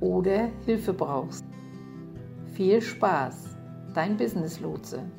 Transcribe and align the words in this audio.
oder 0.00 0.50
Hilfe 0.64 0.92
brauchst. 0.92 1.44
Viel 2.54 2.80
Spaß, 2.80 3.56
dein 3.94 4.16
Business 4.16 4.60
Lotse. 4.60 5.10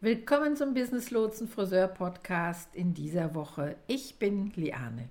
Willkommen 0.00 0.56
zum 0.56 0.74
Business 0.74 1.10
Lotsen 1.10 1.48
Friseur 1.48 1.88
Podcast 1.88 2.74
in 2.74 2.94
dieser 2.94 3.34
Woche. 3.34 3.76
Ich 3.86 4.18
bin 4.18 4.52
Liane. 4.54 5.08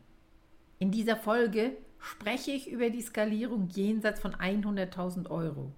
In 0.80 0.92
dieser 0.92 1.18
Folge 1.18 1.76
spreche 2.00 2.52
ich 2.52 2.72
über 2.72 2.90
die 2.90 3.02
Skalierung 3.02 3.68
jenseits 3.70 4.20
von 4.20 4.34
100.000 4.34 5.30
Euro. 5.30 5.72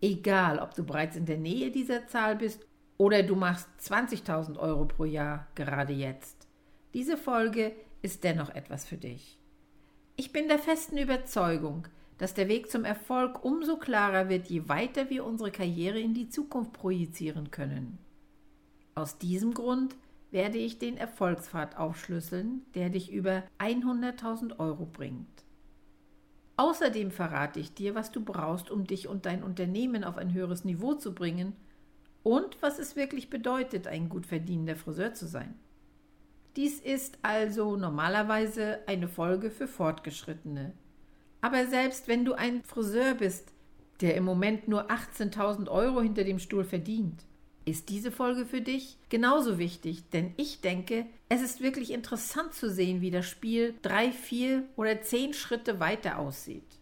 Egal, 0.00 0.58
ob 0.58 0.74
du 0.74 0.82
bereits 0.82 1.16
in 1.16 1.26
der 1.26 1.36
Nähe 1.36 1.70
dieser 1.70 2.06
Zahl 2.06 2.36
bist 2.36 2.66
oder 2.96 3.22
du 3.22 3.36
machst 3.36 3.68
20.000 3.80 4.58
Euro 4.58 4.86
pro 4.86 5.04
Jahr 5.04 5.46
gerade 5.54 5.92
jetzt. 5.92 6.48
Diese 6.94 7.16
Folge 7.16 7.72
ist 8.02 8.24
dennoch 8.24 8.48
etwas 8.54 8.86
für 8.86 8.96
dich. 8.96 9.39
Ich 10.20 10.32
bin 10.32 10.48
der 10.48 10.58
festen 10.58 10.98
Überzeugung, 10.98 11.88
dass 12.18 12.34
der 12.34 12.46
Weg 12.46 12.70
zum 12.70 12.84
Erfolg 12.84 13.42
umso 13.42 13.78
klarer 13.78 14.28
wird, 14.28 14.48
je 14.48 14.68
weiter 14.68 15.08
wir 15.08 15.24
unsere 15.24 15.50
Karriere 15.50 15.98
in 15.98 16.12
die 16.12 16.28
Zukunft 16.28 16.74
projizieren 16.74 17.50
können. 17.50 17.96
Aus 18.94 19.16
diesem 19.16 19.54
Grund 19.54 19.96
werde 20.30 20.58
ich 20.58 20.78
den 20.78 20.98
Erfolgspfad 20.98 21.78
aufschlüsseln, 21.78 22.66
der 22.74 22.90
dich 22.90 23.10
über 23.10 23.44
100.000 23.60 24.58
Euro 24.58 24.84
bringt. 24.84 25.46
Außerdem 26.58 27.12
verrate 27.12 27.58
ich 27.58 27.72
dir, 27.72 27.94
was 27.94 28.12
du 28.12 28.22
brauchst, 28.22 28.70
um 28.70 28.86
dich 28.86 29.08
und 29.08 29.24
dein 29.24 29.42
Unternehmen 29.42 30.04
auf 30.04 30.18
ein 30.18 30.34
höheres 30.34 30.66
Niveau 30.66 30.92
zu 30.92 31.14
bringen 31.14 31.56
und 32.22 32.60
was 32.60 32.78
es 32.78 32.94
wirklich 32.94 33.30
bedeutet, 33.30 33.86
ein 33.86 34.10
gut 34.10 34.26
verdienender 34.26 34.76
Friseur 34.76 35.14
zu 35.14 35.26
sein. 35.26 35.54
Dies 36.56 36.80
ist 36.80 37.18
also 37.22 37.76
normalerweise 37.76 38.80
eine 38.86 39.08
Folge 39.08 39.50
für 39.50 39.68
Fortgeschrittene. 39.68 40.72
Aber 41.40 41.66
selbst 41.66 42.08
wenn 42.08 42.24
du 42.24 42.34
ein 42.34 42.62
Friseur 42.64 43.14
bist, 43.14 43.52
der 44.00 44.16
im 44.16 44.24
Moment 44.24 44.66
nur 44.66 44.90
18.000 44.90 45.68
Euro 45.68 46.00
hinter 46.00 46.24
dem 46.24 46.38
Stuhl 46.38 46.64
verdient, 46.64 47.24
ist 47.64 47.88
diese 47.88 48.10
Folge 48.10 48.46
für 48.46 48.60
dich 48.60 48.96
genauso 49.10 49.58
wichtig, 49.58 50.08
denn 50.10 50.32
ich 50.36 50.60
denke, 50.60 51.06
es 51.28 51.42
ist 51.42 51.60
wirklich 51.60 51.92
interessant 51.92 52.54
zu 52.54 52.70
sehen, 52.70 53.00
wie 53.00 53.10
das 53.10 53.26
Spiel 53.26 53.74
drei, 53.82 54.10
vier 54.10 54.64
oder 54.76 55.02
zehn 55.02 55.34
Schritte 55.34 55.78
weiter 55.78 56.18
aussieht. 56.18 56.78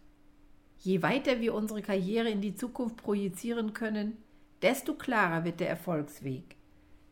Je 0.79 1.01
weiter 1.03 1.41
wir 1.41 1.53
unsere 1.53 1.81
Karriere 1.81 2.29
in 2.29 2.41
die 2.41 2.55
Zukunft 2.55 2.97
projizieren 2.97 3.73
können, 3.73 4.17
desto 4.61 4.93
klarer 4.93 5.43
wird 5.43 5.59
der 5.59 5.69
Erfolgsweg. 5.69 6.55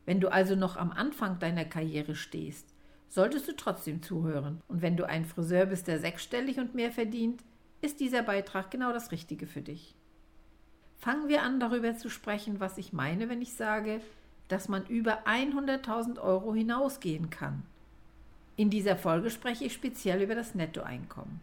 Wenn 0.08 0.22
du 0.22 0.32
also 0.32 0.56
noch 0.56 0.78
am 0.78 0.92
Anfang 0.92 1.38
deiner 1.38 1.66
Karriere 1.66 2.16
stehst, 2.16 2.74
solltest 3.10 3.50
du 3.50 3.56
trotzdem 3.58 4.02
zuhören. 4.02 4.62
Und 4.70 4.82
wenn 4.82 4.96
du 4.96 5.06
ein 5.06 5.26
Friseur 5.26 5.66
bist, 5.66 5.90
der 5.90 6.00
sechsstellig 6.00 6.60
und 6.60 6.74
mehr 6.74 6.92
verdient, 6.92 7.44
ist 7.82 8.00
dieser 8.00 8.24
Beitrag 8.24 8.72
genau 8.72 8.94
das 8.94 9.12
Richtige 9.12 9.48
für 9.48 9.62
dich. 9.62 9.96
Fangen 10.98 11.28
wir 11.28 11.44
an, 11.44 11.60
darüber 11.60 11.98
zu 11.98 12.10
sprechen, 12.10 12.62
was 12.62 12.78
ich 12.78 12.94
meine, 12.94 13.28
wenn 13.28 13.42
ich 13.42 13.54
sage, 13.54 14.00
dass 14.48 14.70
man 14.70 14.86
über 14.86 15.28
100.000 15.28 16.22
Euro 16.22 16.54
hinausgehen 16.54 17.30
kann. 17.30 17.64
In 18.56 18.70
dieser 18.70 18.96
Folge 18.96 19.30
spreche 19.30 19.66
ich 19.66 19.74
speziell 19.74 20.22
über 20.22 20.36
das 20.36 20.56
Nettoeinkommen. 20.56 21.42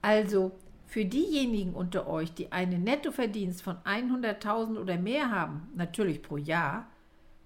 Also, 0.00 0.52
für 0.86 1.04
diejenigen 1.04 1.74
unter 1.74 2.06
euch, 2.08 2.32
die 2.32 2.52
einen 2.52 2.84
Nettoverdienst 2.84 3.60
von 3.60 3.76
100.000 3.84 4.78
oder 4.78 4.96
mehr 4.96 5.30
haben, 5.30 5.68
natürlich 5.76 6.22
pro 6.22 6.38
Jahr, 6.38 6.89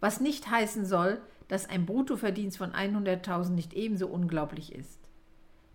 was 0.05 0.21
nicht 0.21 0.51
heißen 0.51 0.85
soll, 0.85 1.19
dass 1.49 1.67
ein 1.67 1.87
Bruttoverdienst 1.87 2.59
von 2.59 2.73
100.000 2.73 3.53
nicht 3.53 3.73
ebenso 3.73 4.07
unglaublich 4.07 4.75
ist. 4.75 5.01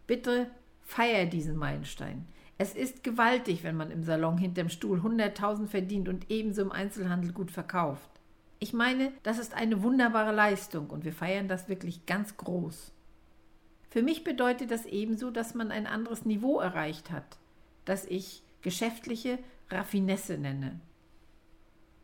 Bitte 0.06 0.52
feier 0.84 1.26
diesen 1.26 1.58
Meilenstein. 1.58 2.28
Es 2.60 2.76
ist 2.76 3.04
gewaltig, 3.04 3.64
wenn 3.64 3.76
man 3.76 3.90
im 3.90 4.04
Salon 4.04 4.38
hinterm 4.38 4.70
Stuhl 4.70 5.00
100.000 5.00 5.66
verdient 5.66 6.08
und 6.08 6.30
ebenso 6.30 6.62
im 6.62 6.72
Einzelhandel 6.72 7.32
gut 7.32 7.50
verkauft. 7.50 8.08
Ich 8.60 8.72
meine, 8.72 9.12
das 9.24 9.40
ist 9.40 9.56
eine 9.56 9.82
wunderbare 9.82 10.32
Leistung 10.32 10.92
und 10.92 11.06
wir 11.06 11.14
feiern 11.14 11.48
das 11.48 11.68
wirklich 11.68 12.06
ganz 12.06 12.38
groß. 12.38 12.92
Für 13.90 14.04
mich 14.04 14.24
bedeutet 14.24 14.70
das 14.70 14.86
ebenso, 14.86 15.32
dass 15.32 15.56
man 15.56 15.72
ein 15.72 15.88
anderes 15.88 16.26
Niveau 16.26 16.60
erreicht 16.60 17.10
hat, 17.10 17.40
das 17.84 18.06
ich 18.06 18.44
geschäftliche 18.62 19.40
Raffinesse 19.72 20.38
nenne. 20.38 20.80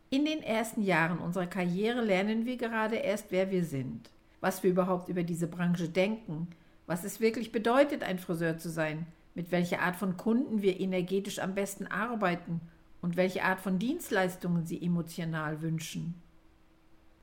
In 0.08 0.24
den 0.24 0.42
ersten 0.42 0.82
Jahren 0.82 1.18
unserer 1.18 1.46
Karriere 1.46 2.00
lernen 2.00 2.46
wir 2.46 2.56
gerade 2.56 2.96
erst, 2.96 3.30
wer 3.30 3.50
wir 3.50 3.64
sind, 3.64 4.10
was 4.40 4.62
wir 4.62 4.70
überhaupt 4.70 5.08
über 5.08 5.24
diese 5.24 5.48
Branche 5.48 5.88
denken, 5.88 6.48
was 6.86 7.02
es 7.02 7.20
wirklich 7.20 7.50
bedeutet, 7.50 8.04
ein 8.04 8.20
Friseur 8.20 8.56
zu 8.58 8.70
sein, 8.70 9.06
mit 9.34 9.50
welcher 9.50 9.80
Art 9.80 9.96
von 9.96 10.16
Kunden 10.16 10.62
wir 10.62 10.78
energetisch 10.78 11.40
am 11.40 11.54
besten 11.54 11.86
arbeiten 11.88 12.60
und 13.02 13.16
welche 13.16 13.42
Art 13.42 13.60
von 13.60 13.78
Dienstleistungen 13.78 14.64
sie 14.64 14.80
emotional 14.80 15.60
wünschen. 15.60 16.14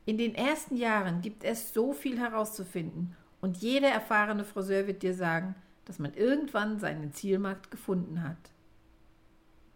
In 0.05 0.17
den 0.17 0.35
ersten 0.35 0.75
Jahren 0.75 1.21
gibt 1.21 1.45
es 1.45 1.73
so 1.73 1.93
viel 1.93 2.19
herauszufinden 2.19 3.15
und 3.39 3.57
jeder 3.57 3.87
erfahrene 3.87 4.43
Friseur 4.43 4.87
wird 4.87 5.01
dir 5.01 5.13
sagen, 5.13 5.55
dass 5.85 5.99
man 5.99 6.13
irgendwann 6.13 6.79
seinen 6.79 7.13
Zielmarkt 7.13 7.71
gefunden 7.71 8.23
hat. 8.23 8.51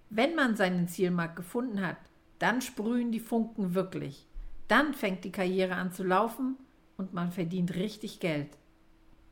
Wenn 0.10 0.36
man 0.36 0.58
seinen 0.58 0.88
Zielmarkt 0.90 1.38
gefunden 1.38 1.86
hat, 1.86 1.98
dann 2.40 2.62
sprühen 2.62 3.12
die 3.12 3.20
Funken 3.20 3.74
wirklich. 3.74 4.26
Dann 4.68 4.94
fängt 4.94 5.24
die 5.24 5.32
Karriere 5.32 5.76
an 5.76 5.92
zu 5.92 6.04
laufen 6.04 6.58
und 6.98 7.14
man 7.14 7.32
verdient 7.32 7.76
richtig 7.76 8.20
Geld. 8.20 8.50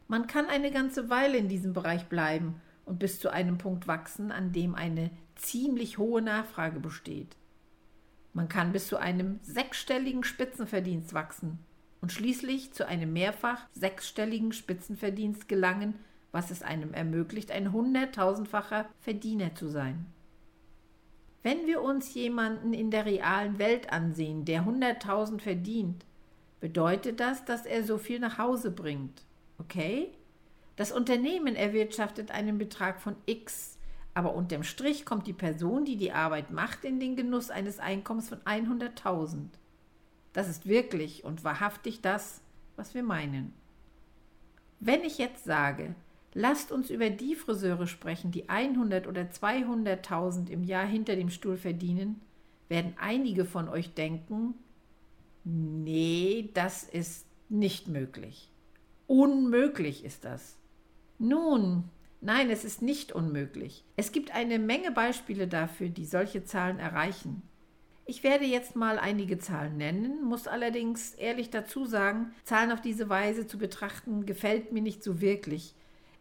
Man 0.07 0.27
kann 0.27 0.47
eine 0.47 0.71
ganze 0.71 1.09
Weile 1.09 1.37
in 1.37 1.47
diesem 1.47 1.73
Bereich 1.73 2.05
bleiben 2.05 2.61
und 2.85 2.99
bis 2.99 3.19
zu 3.19 3.29
einem 3.29 3.57
Punkt 3.57 3.87
wachsen, 3.87 4.31
an 4.31 4.51
dem 4.51 4.75
eine 4.75 5.09
ziemlich 5.35 5.97
hohe 5.97 6.21
Nachfrage 6.21 6.79
besteht. 6.79 7.35
Man 8.33 8.49
kann 8.49 8.71
bis 8.71 8.87
zu 8.87 8.97
einem 8.97 9.39
sechsstelligen 9.41 10.23
Spitzenverdienst 10.23 11.13
wachsen 11.13 11.59
und 12.01 12.11
schließlich 12.11 12.73
zu 12.73 12.87
einem 12.87 13.13
mehrfach 13.13 13.65
sechsstelligen 13.73 14.51
Spitzenverdienst 14.51 15.47
gelangen, 15.47 15.95
was 16.31 16.51
es 16.51 16.61
einem 16.61 16.93
ermöglicht, 16.93 17.49
ein 17.49 17.71
hunderttausendfacher 17.71 18.87
Verdiener 18.99 19.55
zu 19.55 19.69
sein. 19.69 20.05
Wenn 21.45 21.67
wir 21.67 21.83
uns 21.83 22.11
jemanden 22.15 22.73
in 22.73 22.89
der 22.89 23.05
realen 23.05 23.59
Welt 23.59 23.91
ansehen, 23.93 24.45
der 24.45 24.63
100.000 24.63 25.39
verdient, 25.39 26.03
bedeutet 26.59 27.19
das, 27.19 27.45
dass 27.45 27.67
er 27.67 27.83
so 27.83 27.99
viel 27.99 28.19
nach 28.19 28.39
Hause 28.39 28.71
bringt. 28.71 29.21
Okay? 29.59 30.09
Das 30.75 30.91
Unternehmen 30.91 31.55
erwirtschaftet 31.55 32.31
einen 32.31 32.57
Betrag 32.57 32.99
von 32.99 33.15
X, 33.27 33.77
aber 34.15 34.33
unterm 34.33 34.63
Strich 34.63 35.05
kommt 35.05 35.27
die 35.27 35.33
Person, 35.33 35.85
die 35.85 35.97
die 35.97 36.11
Arbeit 36.11 36.49
macht, 36.49 36.83
in 36.83 36.99
den 36.99 37.15
Genuss 37.15 37.51
eines 37.51 37.77
Einkommens 37.77 38.27
von 38.27 38.39
100.000. 38.39 39.49
Das 40.33 40.49
ist 40.49 40.65
wirklich 40.65 41.25
und 41.25 41.43
wahrhaftig 41.43 42.01
das, 42.01 42.41
was 42.75 42.95
wir 42.95 43.03
meinen. 43.03 43.53
Wenn 44.79 45.03
ich 45.03 45.19
jetzt 45.19 45.43
sage, 45.43 45.93
Lasst 46.35 46.71
uns 46.71 46.91
über 46.91 47.09
die 47.09 47.33
Friseure 47.33 47.87
sprechen, 47.87 48.29
die 48.29 48.49
100 48.49 49.07
oder 49.07 49.21
200.000 49.21 50.49
im 50.49 50.63
Jahr 50.63 50.85
hinter 50.85 51.15
dem 51.15 51.31
Stuhl 51.31 51.57
verdienen, 51.57 52.21
werden 52.69 52.93
einige 52.99 53.45
von 53.45 53.69
euch 53.69 53.93
denken, 53.93 54.53
nee, 55.43 56.51
das 56.53 56.83
ist 56.83 57.25
nicht 57.49 57.87
möglich. 57.87 58.51
Unmöglich 59.07 60.03
ist 60.03 60.25
das. 60.25 60.57
Nun, 61.17 61.85
Nein, 62.25 62.49
es 62.49 62.65
ist 62.65 62.81
nicht 62.81 63.11
unmöglich. 63.11 63.83
Es 63.97 64.11
gibt 64.11 64.33
eine 64.33 64.57
Menge 64.57 64.91
Beispiele 64.91 65.47
dafür, 65.47 65.89
die 65.89 66.05
solche 66.05 66.43
Zahlen 66.43 66.79
erreichen. 66.79 67.43
Ich 68.07 68.23
werde 68.23 68.45
jetzt 68.45 68.75
mal 68.75 68.97
einige 68.97 69.37
Zahlen 69.37 69.77
nennen, 69.77 70.23
muss 70.23 70.47
allerdings 70.47 71.13
ehrlich 71.13 71.51
dazu 71.51 71.85
sagen, 71.85 72.33
Zahlen 72.43 72.71
auf 72.71 72.81
diese 72.81 73.09
Weise 73.09 73.45
zu 73.45 73.59
betrachten, 73.59 74.25
gefällt 74.25 74.71
mir 74.71 74.81
nicht 74.81 75.03
so 75.03 75.21
wirklich, 75.21 75.75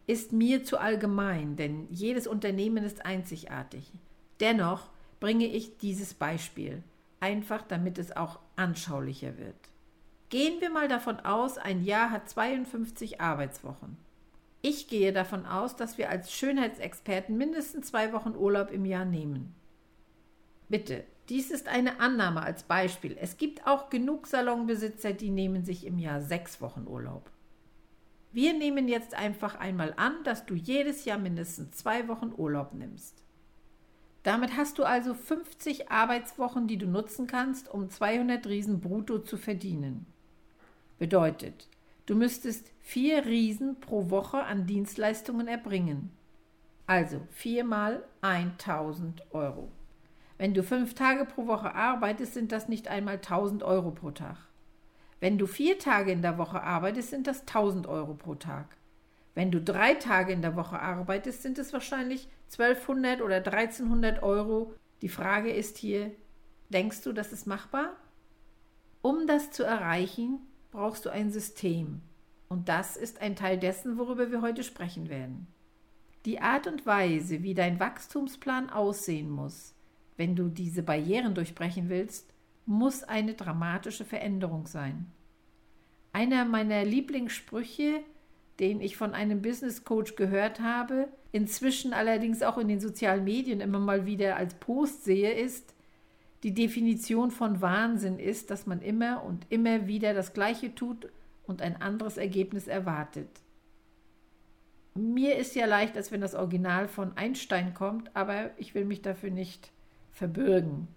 ist 0.07 0.31
mir 0.31 0.63
zu 0.63 0.77
allgemein, 0.77 1.55
denn 1.55 1.87
jedes 1.89 2.27
Unternehmen 2.27 2.83
ist 2.83 3.05
einzigartig. 3.05 3.91
Dennoch 4.39 4.89
bringe 5.19 5.45
ich 5.47 5.77
dieses 5.77 6.13
Beispiel, 6.13 6.83
einfach 7.19 7.63
damit 7.63 7.97
es 7.97 8.15
auch 8.15 8.39
anschaulicher 8.55 9.37
wird. 9.37 9.55
Gehen 10.29 10.59
wir 10.61 10.69
mal 10.69 10.87
davon 10.87 11.19
aus, 11.19 11.57
ein 11.57 11.83
Jahr 11.83 12.11
hat 12.11 12.29
52 12.29 13.21
Arbeitswochen. 13.21 13.97
Ich 14.61 14.87
gehe 14.87 15.13
davon 15.13 15.45
aus, 15.45 15.75
dass 15.75 15.97
wir 15.97 16.09
als 16.09 16.31
Schönheitsexperten 16.33 17.37
mindestens 17.37 17.87
zwei 17.87 18.13
Wochen 18.13 18.35
Urlaub 18.35 18.71
im 18.71 18.85
Jahr 18.85 19.05
nehmen. 19.05 19.53
Bitte, 20.69 21.03
dies 21.29 21.51
ist 21.51 21.67
eine 21.67 21.99
Annahme 21.99 22.41
als 22.41 22.63
Beispiel. 22.63 23.17
Es 23.19 23.37
gibt 23.37 23.67
auch 23.67 23.89
genug 23.89 24.27
Salonbesitzer, 24.27 25.13
die 25.13 25.29
nehmen 25.29 25.63
sich 25.63 25.85
im 25.85 25.99
Jahr 25.99 26.21
sechs 26.21 26.61
Wochen 26.61 26.85
Urlaub. 26.87 27.29
Wir 28.35 28.53
nehmen 28.53 28.87
jetzt 28.87 29.15
einfach 29.15 29.55
einmal 29.55 29.93
an, 29.97 30.23
dass 30.23 30.45
du 30.45 30.53
jedes 30.53 31.05
Jahr 31.05 31.17
mindestens 31.17 31.71
zwei 31.71 32.07
Wochen 32.07 32.33
Urlaub 32.35 32.73
nimmst. 32.73 33.23
Damit 34.21 34.57
hast 34.57 34.77
du 34.77 34.83
also 34.83 35.13
50 35.13 35.89
Arbeitswochen, 35.89 36.67
die 36.67 36.77
du 36.77 36.85
nutzen 36.85 37.25
kannst, 37.25 37.73
um 37.73 37.89
200 37.89 38.45
Riesen 38.45 38.81
brutto 38.81 39.19
zu 39.19 39.37
verdienen. 39.37 40.05
Bedeutet, 40.99 41.69
Du 42.05 42.13
müsstest 42.13 42.71
vier 42.81 43.25
Riesen 43.25 43.79
pro 43.79 44.11
Woche 44.11 44.43
an 44.43 44.67
Dienstleistungen 44.67 45.47
erbringen. 45.47 46.11
Also 46.85 47.19
viermal 47.31 48.03
1000 48.21 49.33
Euro. 49.33 49.71
Wenn 50.37 50.53
du 50.53 50.61
fünf 50.61 50.93
Tage 50.93 51.25
pro 51.25 51.47
Woche 51.47 51.73
arbeitest, 51.73 52.35
sind 52.35 52.51
das 52.51 52.67
nicht 52.67 52.87
einmal 52.87 53.15
1000 53.15 53.63
Euro 53.63 53.89
pro 53.89 54.11
Tag. 54.11 54.37
Wenn 55.19 55.37
du 55.37 55.47
vier 55.47 55.79
Tage 55.79 56.11
in 56.11 56.21
der 56.21 56.37
Woche 56.37 56.61
arbeitest, 56.61 57.09
sind 57.09 57.27
das 57.27 57.41
1000 57.41 57.87
Euro 57.87 58.13
pro 58.13 58.35
Tag. 58.35 58.77
Wenn 59.33 59.51
du 59.51 59.61
drei 59.61 59.93
Tage 59.95 60.33
in 60.33 60.41
der 60.41 60.55
Woche 60.55 60.79
arbeitest, 60.79 61.41
sind 61.41 61.57
es 61.57 61.73
wahrscheinlich 61.73 62.27
1200 62.51 63.21
oder 63.21 63.37
1300 63.37 64.23
Euro. 64.23 64.73
Die 65.01 65.09
Frage 65.09 65.51
ist 65.51 65.77
hier, 65.77 66.11
denkst 66.69 67.01
du, 67.03 67.11
das 67.11 67.33
ist 67.33 67.45
machbar? 67.45 67.95
Um 69.01 69.27
das 69.27 69.51
zu 69.51 69.63
erreichen, 69.63 70.39
brauchst 70.71 71.05
du 71.05 71.09
ein 71.09 71.31
System. 71.31 72.01
Und 72.47 72.69
das 72.69 72.95
ist 72.95 73.21
ein 73.21 73.35
Teil 73.35 73.57
dessen, 73.57 73.97
worüber 73.97 74.31
wir 74.31 74.41
heute 74.41 74.63
sprechen 74.63 75.09
werden. 75.09 75.47
Die 76.25 76.41
Art 76.41 76.65
und 76.67 76.85
Weise, 76.85 77.43
wie 77.43 77.53
dein 77.53 77.79
Wachstumsplan 77.79 78.69
aussehen 78.69 79.29
muss, 79.29 79.75
wenn 80.17 80.35
du 80.35 80.49
diese 80.49 80.81
Barrieren 80.81 81.35
durchbrechen 81.35 81.89
willst, 81.89 82.33
muss 82.65 83.03
eine 83.03 83.33
dramatische 83.33 84.05
Veränderung 84.05 84.67
sein. 84.67 85.07
Einer 86.13 86.45
meiner 86.45 86.83
Lieblingssprüche, 86.85 88.01
den 88.59 88.81
ich 88.81 88.97
von 88.97 89.13
einem 89.13 89.41
Business 89.41 89.83
Coach 89.83 90.15
gehört 90.15 90.59
habe, 90.59 91.09
inzwischen 91.31 91.93
allerdings 91.93 92.41
auch 92.41 92.57
in 92.57 92.67
den 92.67 92.79
sozialen 92.79 93.23
Medien 93.23 93.59
immer 93.59 93.79
mal 93.79 94.05
wieder 94.05 94.37
als 94.37 94.53
Post 94.55 95.03
sehe, 95.03 95.33
ist, 95.33 95.75
die 96.43 96.53
Definition 96.53 97.31
von 97.31 97.61
Wahnsinn 97.61 98.19
ist, 98.19 98.51
dass 98.51 98.65
man 98.65 98.81
immer 98.81 99.23
und 99.23 99.45
immer 99.49 99.87
wieder 99.87 100.13
das 100.13 100.33
Gleiche 100.33 100.73
tut 100.73 101.09
und 101.47 101.61
ein 101.61 101.81
anderes 101.81 102.17
Ergebnis 102.17 102.67
erwartet. 102.67 103.29
Mir 104.93 105.35
ist 105.37 105.55
ja 105.55 105.65
leicht, 105.65 105.97
als 105.97 106.11
wenn 106.11 106.21
das 106.21 106.35
Original 106.35 106.87
von 106.87 107.17
Einstein 107.17 107.73
kommt, 107.73 108.15
aber 108.15 108.51
ich 108.57 108.75
will 108.75 108.85
mich 108.85 109.01
dafür 109.01 109.31
nicht 109.31 109.71
verbürgen. 110.11 110.87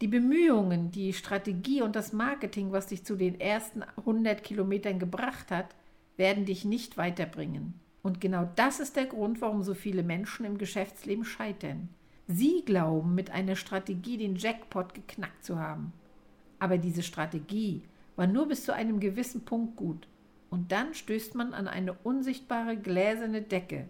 Die 0.00 0.06
Bemühungen, 0.06 0.92
die 0.92 1.12
Strategie 1.12 1.82
und 1.82 1.96
das 1.96 2.12
Marketing, 2.12 2.70
was 2.70 2.86
dich 2.86 3.04
zu 3.04 3.16
den 3.16 3.40
ersten 3.40 3.82
100 3.82 4.44
Kilometern 4.44 5.00
gebracht 5.00 5.50
hat, 5.50 5.74
werden 6.16 6.44
dich 6.44 6.64
nicht 6.64 6.96
weiterbringen. 6.96 7.74
Und 8.02 8.20
genau 8.20 8.48
das 8.54 8.78
ist 8.78 8.94
der 8.94 9.06
Grund, 9.06 9.40
warum 9.40 9.64
so 9.64 9.74
viele 9.74 10.04
Menschen 10.04 10.46
im 10.46 10.56
Geschäftsleben 10.56 11.24
scheitern. 11.24 11.88
Sie 12.28 12.62
glauben, 12.64 13.14
mit 13.14 13.30
einer 13.30 13.56
Strategie 13.56 14.18
den 14.18 14.36
Jackpot 14.36 14.94
geknackt 14.94 15.44
zu 15.44 15.58
haben. 15.58 15.92
Aber 16.60 16.78
diese 16.78 17.02
Strategie 17.02 17.82
war 18.14 18.26
nur 18.26 18.46
bis 18.46 18.64
zu 18.64 18.72
einem 18.72 19.00
gewissen 19.00 19.44
Punkt 19.44 19.76
gut. 19.76 20.06
Und 20.50 20.70
dann 20.70 20.94
stößt 20.94 21.34
man 21.34 21.54
an 21.54 21.66
eine 21.66 21.92
unsichtbare 21.92 22.76
gläserne 22.76 23.42
Decke. 23.42 23.88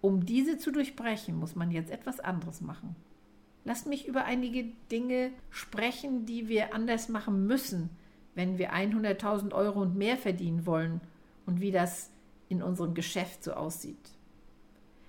Um 0.00 0.24
diese 0.24 0.58
zu 0.58 0.70
durchbrechen, 0.70 1.36
muss 1.36 1.56
man 1.56 1.70
jetzt 1.70 1.90
etwas 1.90 2.20
anderes 2.20 2.60
machen. 2.60 2.94
Lasst 3.64 3.86
mich 3.86 4.06
über 4.06 4.24
einige 4.24 4.64
Dinge 4.90 5.32
sprechen, 5.50 6.26
die 6.26 6.48
wir 6.48 6.74
anders 6.74 7.08
machen 7.08 7.46
müssen, 7.46 7.90
wenn 8.34 8.58
wir 8.58 8.72
100.000 8.72 9.52
Euro 9.52 9.82
und 9.82 9.96
mehr 9.96 10.16
verdienen 10.16 10.66
wollen 10.66 11.00
und 11.46 11.60
wie 11.60 11.70
das 11.70 12.10
in 12.48 12.62
unserem 12.62 12.94
Geschäft 12.94 13.44
so 13.44 13.52
aussieht. 13.52 14.10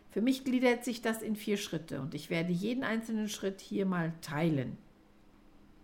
Für 0.09 0.21
mich 0.21 0.43
gliedert 0.43 0.83
sich 0.83 1.01
das 1.01 1.21
in 1.21 1.35
vier 1.37 1.55
Schritte 1.55 2.01
und 2.01 2.13
ich 2.13 2.29
werde 2.29 2.51
jeden 2.51 2.83
einzelnen 2.83 3.29
Schritt 3.29 3.61
hier 3.61 3.85
mal 3.85 4.13
teilen. 4.21 4.77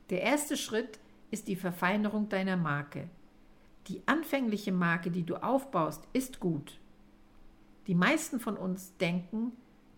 Der 0.10 0.22
erste 0.22 0.58
Schritt 0.58 1.00
ist 1.32 1.48
die 1.48 1.56
Verfeinerung 1.56 2.28
deiner 2.28 2.58
Marke. 2.58 3.10
Die 3.88 4.02
anfängliche 4.06 4.74
Marke, 4.74 5.12
die 5.12 5.24
du 5.24 5.42
aufbaust, 5.42 6.04
ist 6.12 6.42
gut. 6.42 6.80
Die 7.88 7.96
meisten 7.96 8.42
von 8.42 8.58
uns 8.58 8.96
denken, 8.98 9.54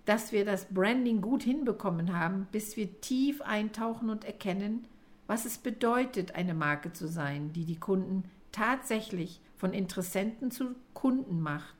dass 0.10 0.32
wir 0.32 0.44
das 0.44 0.66
Branding 0.66 1.22
gut 1.22 1.44
hinbekommen 1.44 2.18
haben, 2.18 2.48
bis 2.52 2.76
wir 2.76 3.00
tief 3.00 3.44
eintauchen 3.44 4.10
und 4.10 4.26
erkennen, 4.26 4.88
was 5.28 5.46
es 5.46 5.60
bedeutet, 5.60 6.34
eine 6.34 6.56
Marke 6.56 6.92
zu 6.92 7.08
sein, 7.08 7.54
die 7.54 7.64
die 7.64 7.80
Kunden 7.80 8.24
tatsächlich 8.52 9.40
von 9.56 9.72
Interessenten 9.72 10.50
zu 10.50 10.74
Kunden 10.96 11.42
macht. 11.42 11.76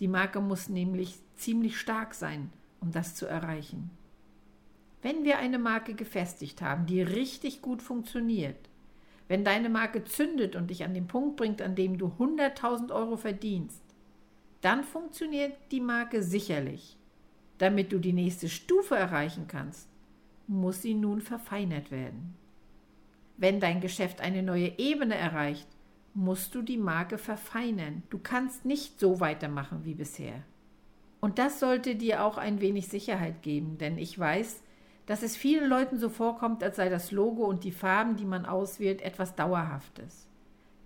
Die 0.00 0.08
Marke 0.08 0.40
muss 0.40 0.68
nämlich 0.68 1.20
ziemlich 1.36 1.78
stark 1.78 2.14
sein, 2.14 2.50
um 2.80 2.90
das 2.90 3.14
zu 3.14 3.26
erreichen. 3.26 3.90
Wenn 5.00 5.22
wir 5.22 5.38
eine 5.38 5.60
Marke 5.60 5.94
gefestigt 5.94 6.60
haben, 6.60 6.84
die 6.86 7.00
richtig 7.00 7.62
gut 7.62 7.80
funktioniert, 7.80 8.58
wenn 9.28 9.44
deine 9.44 9.68
Marke 9.68 10.02
zündet 10.02 10.56
und 10.56 10.70
dich 10.70 10.82
an 10.82 10.94
den 10.94 11.06
Punkt 11.06 11.36
bringt, 11.36 11.62
an 11.62 11.76
dem 11.76 11.96
du 11.96 12.08
100.000 12.18 12.92
Euro 12.92 13.16
verdienst, 13.16 13.84
dann 14.62 14.82
funktioniert 14.82 15.52
die 15.70 15.80
Marke 15.80 16.24
sicherlich. 16.24 16.97
Damit 17.58 17.92
du 17.92 17.98
die 17.98 18.12
nächste 18.12 18.48
Stufe 18.48 18.96
erreichen 18.96 19.46
kannst, 19.48 19.88
muss 20.46 20.82
sie 20.82 20.94
nun 20.94 21.20
verfeinert 21.20 21.90
werden. 21.90 22.34
Wenn 23.36 23.60
dein 23.60 23.80
Geschäft 23.80 24.20
eine 24.20 24.42
neue 24.42 24.78
Ebene 24.78 25.14
erreicht, 25.14 25.68
musst 26.14 26.54
du 26.54 26.62
die 26.62 26.78
Marke 26.78 27.18
verfeinern. 27.18 28.02
Du 28.10 28.18
kannst 28.18 28.64
nicht 28.64 28.98
so 28.98 29.20
weitermachen 29.20 29.84
wie 29.84 29.94
bisher. 29.94 30.42
Und 31.20 31.38
das 31.38 31.60
sollte 31.60 31.96
dir 31.96 32.24
auch 32.24 32.38
ein 32.38 32.60
wenig 32.60 32.88
Sicherheit 32.88 33.42
geben, 33.42 33.78
denn 33.78 33.98
ich 33.98 34.18
weiß, 34.18 34.62
dass 35.06 35.22
es 35.22 35.36
vielen 35.36 35.68
Leuten 35.68 35.98
so 35.98 36.08
vorkommt, 36.08 36.62
als 36.62 36.76
sei 36.76 36.88
das 36.88 37.12
Logo 37.12 37.44
und 37.44 37.64
die 37.64 37.72
Farben, 37.72 38.16
die 38.16 38.24
man 38.24 38.46
auswählt, 38.46 39.02
etwas 39.02 39.34
Dauerhaftes. 39.34 40.26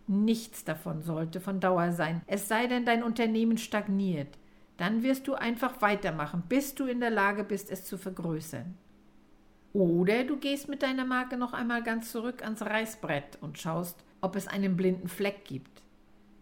Nichts 0.06 0.64
davon 0.64 1.02
sollte 1.02 1.40
von 1.40 1.60
Dauer 1.60 1.92
sein, 1.92 2.22
es 2.26 2.48
sei 2.48 2.66
denn, 2.66 2.84
dein 2.84 3.02
Unternehmen 3.02 3.58
stagniert. 3.58 4.38
Dann 4.82 5.04
wirst 5.04 5.28
du 5.28 5.34
einfach 5.34 5.80
weitermachen, 5.80 6.42
bis 6.48 6.74
du 6.74 6.86
in 6.86 6.98
der 6.98 7.10
Lage 7.10 7.44
bist, 7.44 7.70
es 7.70 7.84
zu 7.84 7.96
vergrößern. 7.96 8.76
Oder 9.72 10.24
du 10.24 10.36
gehst 10.38 10.68
mit 10.68 10.82
deiner 10.82 11.04
Marke 11.04 11.36
noch 11.36 11.52
einmal 11.52 11.84
ganz 11.84 12.10
zurück 12.10 12.42
ans 12.42 12.62
Reißbrett 12.62 13.38
und 13.40 13.60
schaust, 13.60 14.02
ob 14.20 14.34
es 14.34 14.48
einen 14.48 14.76
blinden 14.76 15.06
Fleck 15.06 15.44
gibt. 15.44 15.84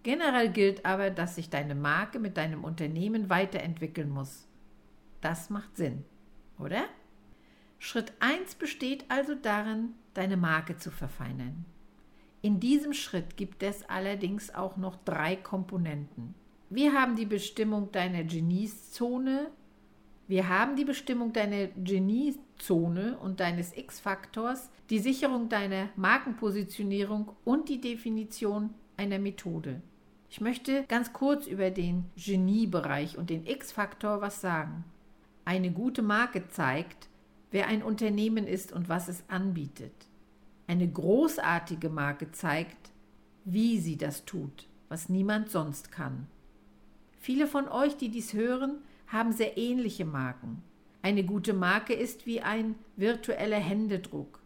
Generell 0.05 0.49
gilt 0.49 0.87
aber, 0.87 1.11
dass 1.11 1.35
sich 1.35 1.51
deine 1.51 1.75
Marke 1.75 2.19
mit 2.19 2.39
deinem 2.39 2.65
Unternehmen 2.65 3.29
weiterentwickeln 3.29 4.09
muss. 4.09 4.49
Das 5.21 5.51
macht 5.51 5.77
Sinn, 5.77 6.07
oder? 6.59 6.85
Schritt 7.79 8.15
1 8.21 8.55
besteht 8.55 9.05
also 9.11 9.35
darin, 9.35 9.91
deine 10.15 10.39
Marke 10.39 10.79
zu 10.79 10.91
verfeinern. 10.91 11.67
In 12.41 12.59
diesem 12.59 12.95
Schritt 12.95 13.37
gibt 13.37 13.63
es 13.63 13.87
allerdings 13.91 14.55
auch 14.55 14.79
noch 14.79 14.97
drei 15.05 15.37
Komponenten. 15.37 16.40
Wir 16.73 16.93
haben 16.93 17.17
die 17.17 17.27
Bestimmung 17.27 17.91
deiner 17.91 18.23
Genieszone, 18.23 19.51
wir 20.29 20.49
haben 20.49 20.77
die 20.77 20.85
Bestimmung 20.85 21.33
deiner 21.33 21.67
Geniezone 21.67 23.19
und 23.19 23.41
deines 23.41 23.77
X-Faktors, 23.77 24.71
die 24.89 25.01
Sicherung 25.01 25.49
deiner 25.49 25.89
Markenpositionierung 25.97 27.33
und 27.45 27.69
die 27.69 27.81
Definition 27.81 28.71
einer 28.97 29.19
Methode. 29.19 29.83
Ich 30.29 30.41
möchte 30.41 30.85
ganz 30.85 31.13
kurz 31.13 31.49
über 31.49 31.71
den 31.71 32.05
Geniebereich 32.15 33.19
und 33.19 33.31
den 33.31 33.45
X-Faktor 33.47 34.21
was 34.21 34.41
sagen. 34.41 34.85
Eine 35.45 35.73
gute 35.73 36.03
Marke 36.03 36.47
zeigt, 36.51 37.09
wer 37.51 37.67
ein 37.67 37.83
Unternehmen 37.83 38.47
ist 38.47 38.73
und 38.73 38.89
was 38.89 39.09
es 39.09 39.25
anbietet. 39.27 40.07
Eine 40.69 40.87
großartige 40.87 41.89
Marke 41.89 42.31
zeigt, 42.31 42.93
wie 43.45 43.81
sie 43.81 43.97
das 43.97 44.25
tut, 44.25 44.69
was 44.89 45.09
niemand 45.09 45.51
sonst 45.51 45.91
kann. 45.91 46.29
Viele 47.21 47.47
von 47.47 47.69
euch, 47.69 47.99
die 47.99 48.09
dies 48.09 48.33
hören, 48.33 48.79
haben 49.07 49.33
sehr 49.33 49.59
ähnliche 49.59 50.07
Marken. 50.07 50.63
Eine 51.03 51.23
gute 51.23 51.53
Marke 51.53 51.93
ist 51.93 52.25
wie 52.25 52.41
ein 52.41 52.77
virtueller 52.97 53.59
Händedruck. 53.59 54.41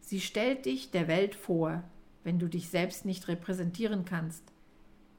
Sie 0.00 0.20
stellt 0.20 0.66
dich 0.66 0.90
der 0.90 1.06
Welt 1.06 1.36
vor, 1.36 1.84
wenn 2.24 2.40
du 2.40 2.48
dich 2.48 2.70
selbst 2.70 3.04
nicht 3.04 3.28
repräsentieren 3.28 4.04
kannst. 4.04 4.42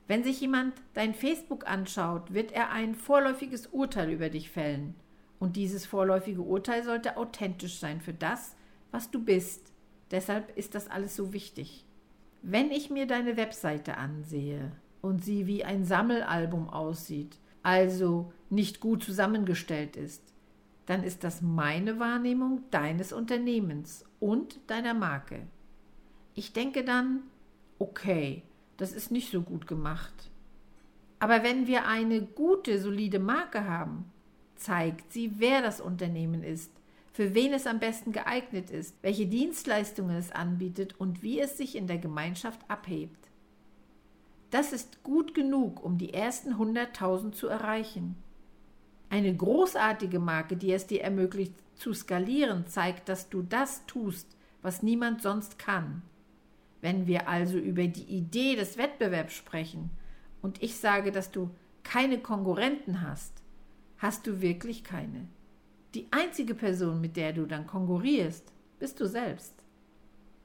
Wenn 0.07 0.25
sich 0.25 0.41
jemand 0.41 0.73
dein 0.93 1.13
Facebook 1.13 1.65
anschaut, 1.67 2.33
wird 2.33 2.51
er 2.51 2.71
ein 2.71 2.95
vorläufiges 2.95 3.67
Urteil 3.67 4.11
über 4.11 4.29
dich 4.29 4.49
fällen. 4.49 4.93
Und 5.39 5.55
dieses 5.55 5.85
vorläufige 5.85 6.41
Urteil 6.41 6.83
sollte 6.83 7.15
authentisch 7.15 7.79
sein 7.79 8.01
für 8.01 8.13
das, 8.13 8.57
was 8.91 9.09
du 9.09 9.23
bist. 9.23 9.71
Deshalb 10.11 10.57
ist 10.57 10.75
das 10.75 10.89
alles 10.89 11.15
so 11.15 11.31
wichtig. 11.31 11.85
Wenn 12.41 12.71
ich 12.71 12.89
mir 12.89 13.05
deine 13.07 13.37
Webseite 13.37 13.95
ansehe 13.95 14.73
und 15.01 15.23
sie 15.23 15.47
wie 15.47 15.63
ein 15.63 15.85
Sammelalbum 15.85 16.69
aussieht, 16.69 17.37
also 17.63 18.31
nicht 18.49 18.79
gut 18.79 19.03
zusammengestellt 19.03 19.95
ist, 19.95 20.23
dann 20.85 21.03
ist 21.03 21.23
das 21.23 21.41
meine 21.41 21.99
Wahrnehmung 21.99 22.63
deines 22.71 23.13
Unternehmens 23.13 24.05
und 24.19 24.59
deiner 24.67 24.93
Marke. 24.93 25.41
Ich 26.33 26.53
denke 26.53 26.83
dann, 26.83 27.21
okay, 27.77 28.43
das 28.77 28.93
ist 28.93 29.11
nicht 29.11 29.31
so 29.31 29.41
gut 29.41 29.67
gemacht. 29.67 30.31
Aber 31.19 31.43
wenn 31.43 31.67
wir 31.67 31.85
eine 31.85 32.21
gute, 32.21 32.79
solide 32.79 33.19
Marke 33.19 33.65
haben, 33.65 34.05
zeigt 34.55 35.11
sie, 35.11 35.33
wer 35.37 35.61
das 35.61 35.81
Unternehmen 35.81 36.43
ist, 36.43 36.71
für 37.11 37.33
wen 37.33 37.53
es 37.53 37.67
am 37.67 37.79
besten 37.79 38.13
geeignet 38.13 38.69
ist, 38.69 38.95
welche 39.01 39.27
Dienstleistungen 39.27 40.15
es 40.15 40.31
anbietet 40.31 40.95
und 40.97 41.21
wie 41.21 41.39
es 41.39 41.57
sich 41.57 41.75
in 41.75 41.87
der 41.87 41.97
Gemeinschaft 41.97 42.61
abhebt. 42.69 43.18
Das 44.49 44.73
ist 44.73 45.03
gut 45.03 45.33
genug, 45.35 45.83
um 45.83 45.97
die 45.97 46.13
ersten 46.13 46.53
100.000 46.53 47.33
zu 47.33 47.47
erreichen. 47.47 48.15
Eine 49.09 49.35
großartige 49.35 50.19
Marke, 50.19 50.57
die 50.57 50.71
es 50.71 50.87
dir 50.87 51.01
ermöglicht 51.01 51.53
zu 51.75 51.93
skalieren, 51.93 52.67
zeigt, 52.67 53.09
dass 53.09 53.29
du 53.29 53.41
das 53.41 53.85
tust, 53.85 54.35
was 54.61 54.83
niemand 54.83 55.21
sonst 55.21 55.59
kann. 55.59 56.01
Wenn 56.81 57.07
wir 57.07 57.27
also 57.27 57.57
über 57.57 57.87
die 57.87 58.03
Idee 58.03 58.55
des 58.55 58.77
Wettbewerbs 58.77 59.33
sprechen 59.33 59.89
und 60.41 60.61
ich 60.63 60.77
sage, 60.77 61.11
dass 61.11 61.31
du 61.31 61.49
keine 61.83 62.19
Konkurrenten 62.19 63.01
hast, 63.01 63.33
hast 63.97 64.27
du 64.27 64.41
wirklich 64.41 64.83
keine. 64.83 65.27
Die 65.95 66.07
einzige 66.11 66.55
Person, 66.55 67.01
mit 67.01 67.17
der 67.17 67.33
du 67.33 67.45
dann 67.45 67.65
konkurrierst, 67.65 68.53
bist 68.77 68.99
du 68.99 69.07
selbst. 69.07 69.53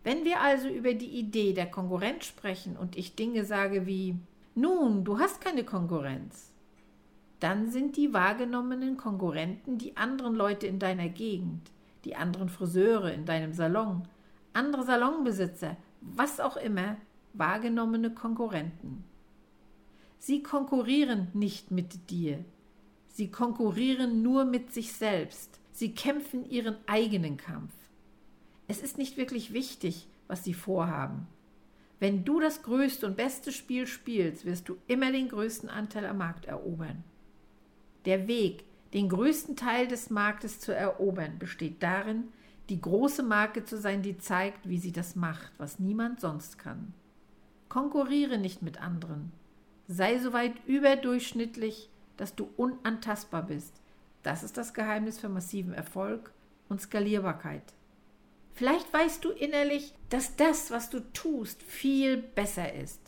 Wenn 0.05 0.25
wir 0.25 0.41
also 0.41 0.69
über 0.69 0.95
die 0.95 1.19
Idee 1.19 1.53
der 1.53 1.67
Konkurrenz 1.67 2.27
sprechen 2.27 2.77
und 2.77 2.97
ich 2.97 3.17
Dinge 3.17 3.45
sage 3.45 3.87
wie, 3.87 4.17
nun, 4.55 5.05
du 5.05 5.19
hast 5.19 5.41
keine 5.41 5.65
Konkurrenz, 5.65 6.53
dann 7.41 7.71
sind 7.71 7.97
die 7.97 8.13
wahrgenommenen 8.13 8.97
Konkurrenten 8.97 9.79
die 9.79 9.97
anderen 9.97 10.37
Leute 10.37 10.69
in 10.69 10.79
deiner 10.79 11.09
Gegend, 11.09 11.71
die 12.05 12.15
anderen 12.15 12.49
Friseure 12.49 13.13
in 13.13 13.25
deinem 13.25 13.53
Salon, 13.53 14.07
andere 14.53 14.85
Salonbesitzer, 14.85 15.77
was 16.01 16.39
auch 16.39 16.57
immer, 16.57 16.97
wahrgenommene 17.33 18.11
Konkurrenten. 18.11 19.03
Sie 20.19 20.43
konkurrieren 20.43 21.29
nicht 21.33 21.73
mit 21.73 22.11
dir, 22.11 22.45
Sie 23.15 23.31
konkurrieren 23.31 24.23
nur 24.23 24.45
mit 24.45 24.75
sich 24.75 24.93
selbst. 24.93 25.61
Sie 25.71 25.95
kämpfen 25.95 26.51
ihren 26.51 26.77
eigenen 26.89 27.37
Kampf. 27.37 27.73
Es 28.67 28.83
ist 28.83 28.99
nicht 28.99 29.17
wirklich 29.17 29.53
wichtig, 29.53 30.09
was 30.27 30.45
sie 30.45 30.55
vorhaben. 30.55 31.27
Wenn 32.01 32.25
du 32.25 32.41
das 32.41 32.63
größte 32.63 33.07
und 33.07 33.17
beste 33.17 33.53
Spiel 33.53 33.87
spielst, 33.87 34.45
wirst 34.45 34.69
du 34.69 34.77
immer 34.87 35.13
den 35.13 35.29
größten 35.29 35.69
Anteil 35.69 36.07
am 36.07 36.19
Markt 36.19 36.47
erobern. 36.47 37.05
Der 38.05 38.27
Weg, 38.29 38.65
den 38.93 39.09
größten 39.09 39.57
Teil 39.57 39.89
des 39.89 40.11
Marktes 40.11 40.61
zu 40.61 40.75
erobern, 40.75 41.39
besteht 41.39 41.83
darin, 41.83 42.25
die 42.69 42.81
große 42.81 43.23
Marke 43.23 43.65
zu 43.65 43.79
sein, 43.79 44.03
die 44.03 44.19
zeigt, 44.19 44.69
wie 44.69 44.79
sie 44.79 44.93
das 44.93 45.17
macht, 45.17 45.53
was 45.59 45.79
niemand 45.79 46.21
sonst 46.21 46.59
kann. 46.59 46.95
Konkurriere 47.69 48.39
nicht 48.39 48.63
mit 48.63 48.81
anderen. 48.81 49.33
Sei 49.87 50.19
soweit 50.19 50.53
überdurchschnittlich, 50.67 51.91
dass 52.17 52.35
du 52.35 52.49
unantastbar 52.57 53.43
bist. 53.43 53.81
Das 54.23 54.43
ist 54.43 54.57
das 54.57 54.73
Geheimnis 54.73 55.19
für 55.19 55.29
massiven 55.29 55.75
Erfolg 55.75 56.33
und 56.69 56.81
Skalierbarkeit. 56.81 57.75
Vielleicht 58.55 58.93
weißt 58.93 59.25
du 59.25 59.31
innerlich, 59.31 59.95
dass 60.11 60.37
das, 60.37 60.71
was 60.71 60.89
du 60.89 61.01
tust, 61.13 61.63
viel 61.63 62.19
besser 62.19 62.73
ist. 62.73 63.01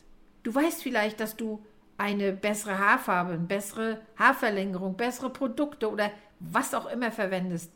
Du 0.43 0.55
weißt 0.55 0.83
vielleicht, 0.83 1.21
dass 1.21 1.37
du 1.37 1.65
eine 1.99 2.33
bessere 2.33 2.79
Haarfarbe, 2.79 3.33
eine 3.33 3.45
bessere 3.45 4.01
Haarverlängerung, 4.17 4.97
bessere 4.97 5.31
Produkte 5.31 5.91
oder 5.91 6.11
was 6.41 6.75
auch 6.75 6.87
immer 6.87 7.11
verwendest. 7.11 7.73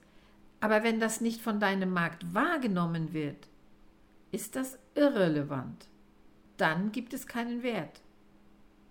Aber 0.60 0.82
wenn 0.82 1.00
das 1.00 1.20
nicht 1.20 1.40
von 1.40 1.58
deinem 1.58 1.90
Markt 1.92 2.34
wahrgenommen 2.34 3.12
wird, 3.12 3.48
ist 4.30 4.56
das 4.56 4.78
irrelevant. 4.94 5.88
Dann 6.56 6.92
gibt 6.92 7.14
es 7.14 7.26
keinen 7.26 7.62
Wert. 7.62 8.02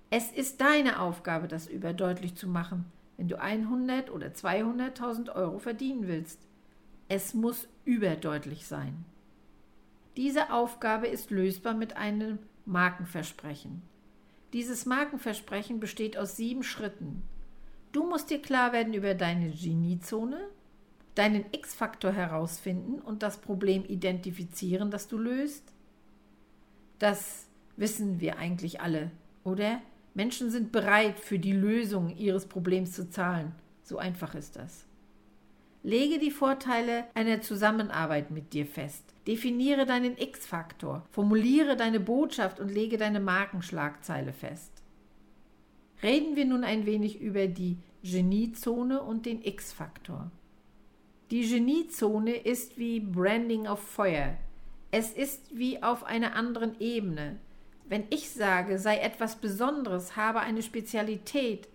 Es 0.09 0.31
ist 0.31 0.59
deine 0.61 0.99
Aufgabe, 0.99 1.47
das 1.47 1.67
überdeutlich 1.67 2.35
zu 2.35 2.47
machen, 2.47 2.85
wenn 3.17 3.27
du 3.27 3.39
100 3.39 4.09
oder 4.09 4.27
200.000 4.27 5.35
Euro 5.35 5.59
verdienen 5.59 6.07
willst. 6.07 6.39
Es 7.07 7.33
muss 7.35 7.67
überdeutlich 7.89 8.67
sein. 8.67 9.03
Diese 10.15 10.53
Aufgabe 10.53 11.07
ist 11.07 11.31
lösbar 11.31 11.73
mit 11.73 11.97
einem 11.97 12.37
Markenversprechen. 12.65 13.81
Dieses 14.53 14.85
Markenversprechen 14.85 15.79
besteht 15.79 16.15
aus 16.15 16.37
sieben 16.37 16.61
Schritten. 16.61 17.23
Du 17.91 18.07
musst 18.07 18.29
dir 18.29 18.39
klar 18.39 18.73
werden 18.73 18.93
über 18.93 19.15
deine 19.15 19.49
Geniezone, 19.49 20.39
deinen 21.15 21.45
X-Faktor 21.51 22.11
herausfinden 22.11 22.99
und 22.99 23.23
das 23.23 23.41
Problem 23.41 23.83
identifizieren, 23.85 24.91
das 24.91 25.07
du 25.07 25.17
löst. 25.17 25.73
Das 26.99 27.47
wissen 27.75 28.19
wir 28.19 28.37
eigentlich 28.37 28.81
alle, 28.81 29.09
oder? 29.43 29.81
Menschen 30.13 30.51
sind 30.51 30.71
bereit, 30.71 31.19
für 31.19 31.39
die 31.39 31.53
Lösung 31.53 32.15
ihres 32.15 32.45
Problems 32.45 32.91
zu 32.91 33.09
zahlen. 33.09 33.53
So 33.81 33.97
einfach 33.97 34.35
ist 34.35 34.57
das. 34.57 34.88
Lege 35.81 36.19
die 36.19 36.31
Vorteile 36.31 37.05
einer 37.13 37.41
Zusammenarbeit 37.41 38.31
mit 38.31 38.53
dir 38.53 38.65
fest. 38.65 39.03
Definiere 39.27 39.85
deinen 39.85 40.17
X-Faktor, 40.17 41.05
formuliere 41.11 41.77
deine 41.77 41.99
Botschaft 41.99 42.59
und 42.59 42.69
lege 42.69 42.97
deine 42.97 43.19
Markenschlagzeile 43.21 44.33
fest. 44.33 44.71
Reden 46.03 46.35
wir 46.35 46.45
nun 46.45 46.63
ein 46.63 46.85
wenig 46.85 47.21
über 47.21 47.47
die 47.47 47.77
Geniezone 48.03 49.01
und 49.01 49.25
den 49.25 49.41
X-Faktor. 49.41 50.31
Die 51.31 51.47
Geniezone 51.47 52.35
ist 52.35 52.77
wie 52.77 52.99
Branding 52.99 53.67
auf 53.67 53.81
Feuer. 53.81 54.35
Es 54.91 55.11
ist 55.11 55.57
wie 55.57 55.83
auf 55.83 56.03
einer 56.03 56.35
anderen 56.35 56.79
Ebene. 56.79 57.37
Wenn 57.87 58.05
ich 58.09 58.31
sage, 58.31 58.79
sei 58.79 58.97
etwas 58.97 59.35
Besonderes, 59.35 60.15
habe 60.15 60.39
eine 60.39 60.61
Spezialität, 60.61 61.67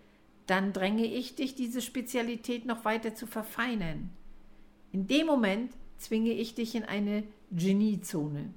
dann 0.47 0.73
dränge 0.73 1.07
ich 1.07 1.35
dich, 1.37 1.55
diese 1.55 1.81
Spezialität 1.81 2.67
noch 2.67 2.85
weiter 2.85 3.15
zu 3.15 3.27
verfeinern. 3.27 4.11
In 4.93 5.07
dem 5.07 5.27
Moment 5.27 5.73
zwinge 5.97 6.33
ich 6.33 6.55
dich 6.55 6.75
in 6.75 6.85
eine 6.85 7.25
Geniezone. 7.51 8.53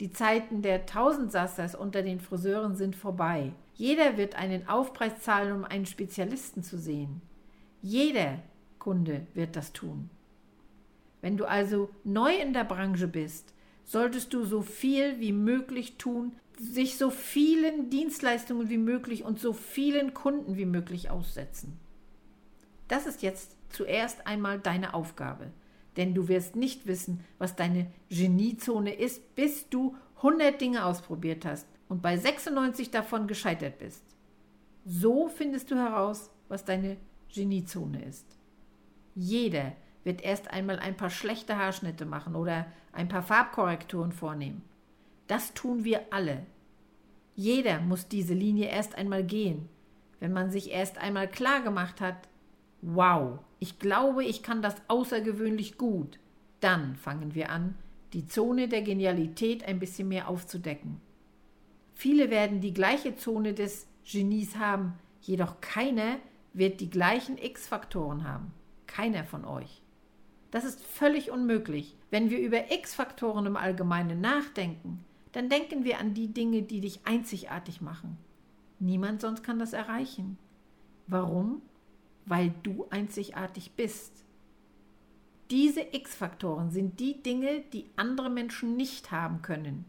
Die 0.00 0.10
Zeiten 0.10 0.60
der 0.60 0.86
Tausendsassers 0.86 1.74
unter 1.74 2.02
den 2.02 2.20
Friseuren 2.20 2.74
sind 2.74 2.96
vorbei. 2.96 3.52
Jeder 3.74 4.16
wird 4.16 4.34
einen 4.34 4.68
Aufpreis 4.68 5.20
zahlen, 5.20 5.52
um 5.52 5.64
einen 5.64 5.86
Spezialisten 5.86 6.62
zu 6.62 6.78
sehen. 6.78 7.22
Jeder 7.80 8.40
Kunde 8.78 9.26
wird 9.34 9.56
das 9.56 9.72
tun. 9.72 10.10
Wenn 11.20 11.36
du 11.36 11.44
also 11.46 11.90
neu 12.02 12.34
in 12.34 12.52
der 12.52 12.64
Branche 12.64 13.08
bist, 13.08 13.54
solltest 13.84 14.34
du 14.34 14.44
so 14.44 14.62
viel 14.62 15.20
wie 15.20 15.32
möglich 15.32 15.96
tun, 15.96 16.32
sich 16.58 16.96
so 16.96 17.10
vielen 17.10 17.90
Dienstleistungen 17.90 18.68
wie 18.68 18.78
möglich 18.78 19.24
und 19.24 19.38
so 19.38 19.52
vielen 19.52 20.14
Kunden 20.14 20.56
wie 20.56 20.66
möglich 20.66 21.10
aussetzen. 21.10 21.78
Das 22.88 23.06
ist 23.06 23.22
jetzt 23.22 23.56
zuerst 23.70 24.26
einmal 24.26 24.60
deine 24.60 24.94
Aufgabe, 24.94 25.50
denn 25.96 26.14
du 26.14 26.28
wirst 26.28 26.56
nicht 26.56 26.86
wissen, 26.86 27.24
was 27.38 27.56
deine 27.56 27.90
Geniezone 28.08 28.94
ist, 28.94 29.34
bis 29.34 29.68
du 29.68 29.96
100 30.16 30.60
Dinge 30.60 30.84
ausprobiert 30.84 31.44
hast 31.44 31.66
und 31.88 32.02
bei 32.02 32.16
96 32.16 32.90
davon 32.90 33.26
gescheitert 33.26 33.78
bist. 33.78 34.02
So 34.84 35.28
findest 35.28 35.70
du 35.70 35.76
heraus, 35.76 36.30
was 36.48 36.64
deine 36.64 36.96
Geniezone 37.32 38.04
ist. 38.04 38.26
Jeder 39.14 39.72
wird 40.04 40.22
erst 40.22 40.50
einmal 40.50 40.78
ein 40.78 40.96
paar 40.96 41.10
schlechte 41.10 41.56
Haarschnitte 41.56 42.04
machen 42.04 42.34
oder 42.36 42.66
ein 42.92 43.08
paar 43.08 43.22
Farbkorrekturen 43.22 44.12
vornehmen. 44.12 44.62
Das 45.26 45.54
tun 45.54 45.84
wir 45.84 46.02
alle. 46.10 46.44
Jeder 47.34 47.80
muss 47.80 48.08
diese 48.08 48.34
Linie 48.34 48.68
erst 48.68 48.94
einmal 48.94 49.24
gehen. 49.24 49.68
Wenn 50.20 50.32
man 50.32 50.50
sich 50.50 50.70
erst 50.70 50.98
einmal 50.98 51.28
klar 51.28 51.62
gemacht 51.62 52.00
hat, 52.00 52.28
wow, 52.82 53.38
ich 53.58 53.78
glaube, 53.78 54.24
ich 54.24 54.42
kann 54.42 54.62
das 54.62 54.76
außergewöhnlich 54.88 55.78
gut, 55.78 56.18
dann 56.60 56.96
fangen 56.96 57.34
wir 57.34 57.50
an, 57.50 57.74
die 58.12 58.26
Zone 58.26 58.68
der 58.68 58.82
Genialität 58.82 59.64
ein 59.66 59.78
bisschen 59.78 60.08
mehr 60.08 60.28
aufzudecken. 60.28 61.00
Viele 61.94 62.30
werden 62.30 62.60
die 62.60 62.74
gleiche 62.74 63.16
Zone 63.16 63.54
des 63.54 63.86
Genies 64.04 64.56
haben, 64.56 64.94
jedoch 65.20 65.60
keiner 65.60 66.18
wird 66.52 66.80
die 66.80 66.90
gleichen 66.90 67.38
X-Faktoren 67.38 68.28
haben. 68.28 68.52
Keiner 68.86 69.24
von 69.24 69.44
euch. 69.44 69.82
Das 70.50 70.64
ist 70.64 70.80
völlig 70.82 71.32
unmöglich. 71.32 71.96
Wenn 72.10 72.30
wir 72.30 72.38
über 72.38 72.70
X-Faktoren 72.70 73.46
im 73.46 73.56
Allgemeinen 73.56 74.20
nachdenken, 74.20 75.04
dann 75.34 75.48
denken 75.48 75.82
wir 75.84 75.98
an 75.98 76.14
die 76.14 76.28
Dinge, 76.28 76.62
die 76.62 76.80
dich 76.80 77.00
einzigartig 77.04 77.80
machen. 77.80 78.18
Niemand 78.78 79.20
sonst 79.20 79.42
kann 79.42 79.58
das 79.58 79.72
erreichen. 79.72 80.38
Warum? 81.08 81.60
Weil 82.24 82.54
du 82.62 82.86
einzigartig 82.90 83.72
bist. 83.72 84.24
Diese 85.50 85.80
X-Faktoren 85.80 86.70
sind 86.70 87.00
die 87.00 87.20
Dinge, 87.20 87.62
die 87.72 87.90
andere 87.96 88.30
Menschen 88.30 88.76
nicht 88.76 89.10
haben 89.10 89.42
können. 89.42 89.84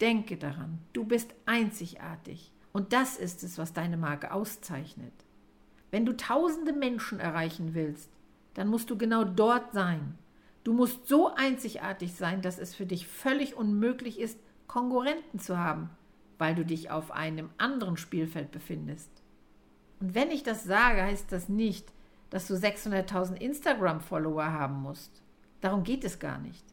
Denke 0.00 0.36
daran, 0.36 0.80
du 0.92 1.04
bist 1.04 1.32
einzigartig. 1.46 2.50
Und 2.72 2.92
das 2.92 3.16
ist 3.16 3.44
es, 3.44 3.56
was 3.56 3.72
deine 3.72 3.96
Marke 3.96 4.32
auszeichnet. 4.32 5.12
Wenn 5.92 6.04
du 6.04 6.16
tausende 6.16 6.72
Menschen 6.72 7.20
erreichen 7.20 7.72
willst, 7.74 8.10
dann 8.54 8.66
musst 8.66 8.90
du 8.90 8.98
genau 8.98 9.22
dort 9.22 9.72
sein. 9.72 10.18
Du 10.64 10.72
musst 10.72 11.06
so 11.06 11.34
einzigartig 11.34 12.14
sein, 12.14 12.40
dass 12.40 12.58
es 12.58 12.74
für 12.74 12.86
dich 12.86 13.06
völlig 13.06 13.54
unmöglich 13.54 14.18
ist, 14.18 14.38
Konkurrenten 14.66 15.38
zu 15.38 15.58
haben, 15.58 15.90
weil 16.38 16.54
du 16.54 16.64
dich 16.64 16.90
auf 16.90 17.10
einem 17.10 17.50
anderen 17.58 17.98
Spielfeld 17.98 18.50
befindest. 18.50 19.10
Und 20.00 20.14
wenn 20.14 20.30
ich 20.30 20.42
das 20.42 20.64
sage, 20.64 21.02
heißt 21.02 21.30
das 21.30 21.50
nicht, 21.50 21.92
dass 22.30 22.48
du 22.48 22.54
600.000 22.54 23.36
Instagram-Follower 23.36 24.44
haben 24.44 24.80
musst. 24.82 25.22
Darum 25.60 25.84
geht 25.84 26.02
es 26.02 26.18
gar 26.18 26.38
nicht. 26.38 26.64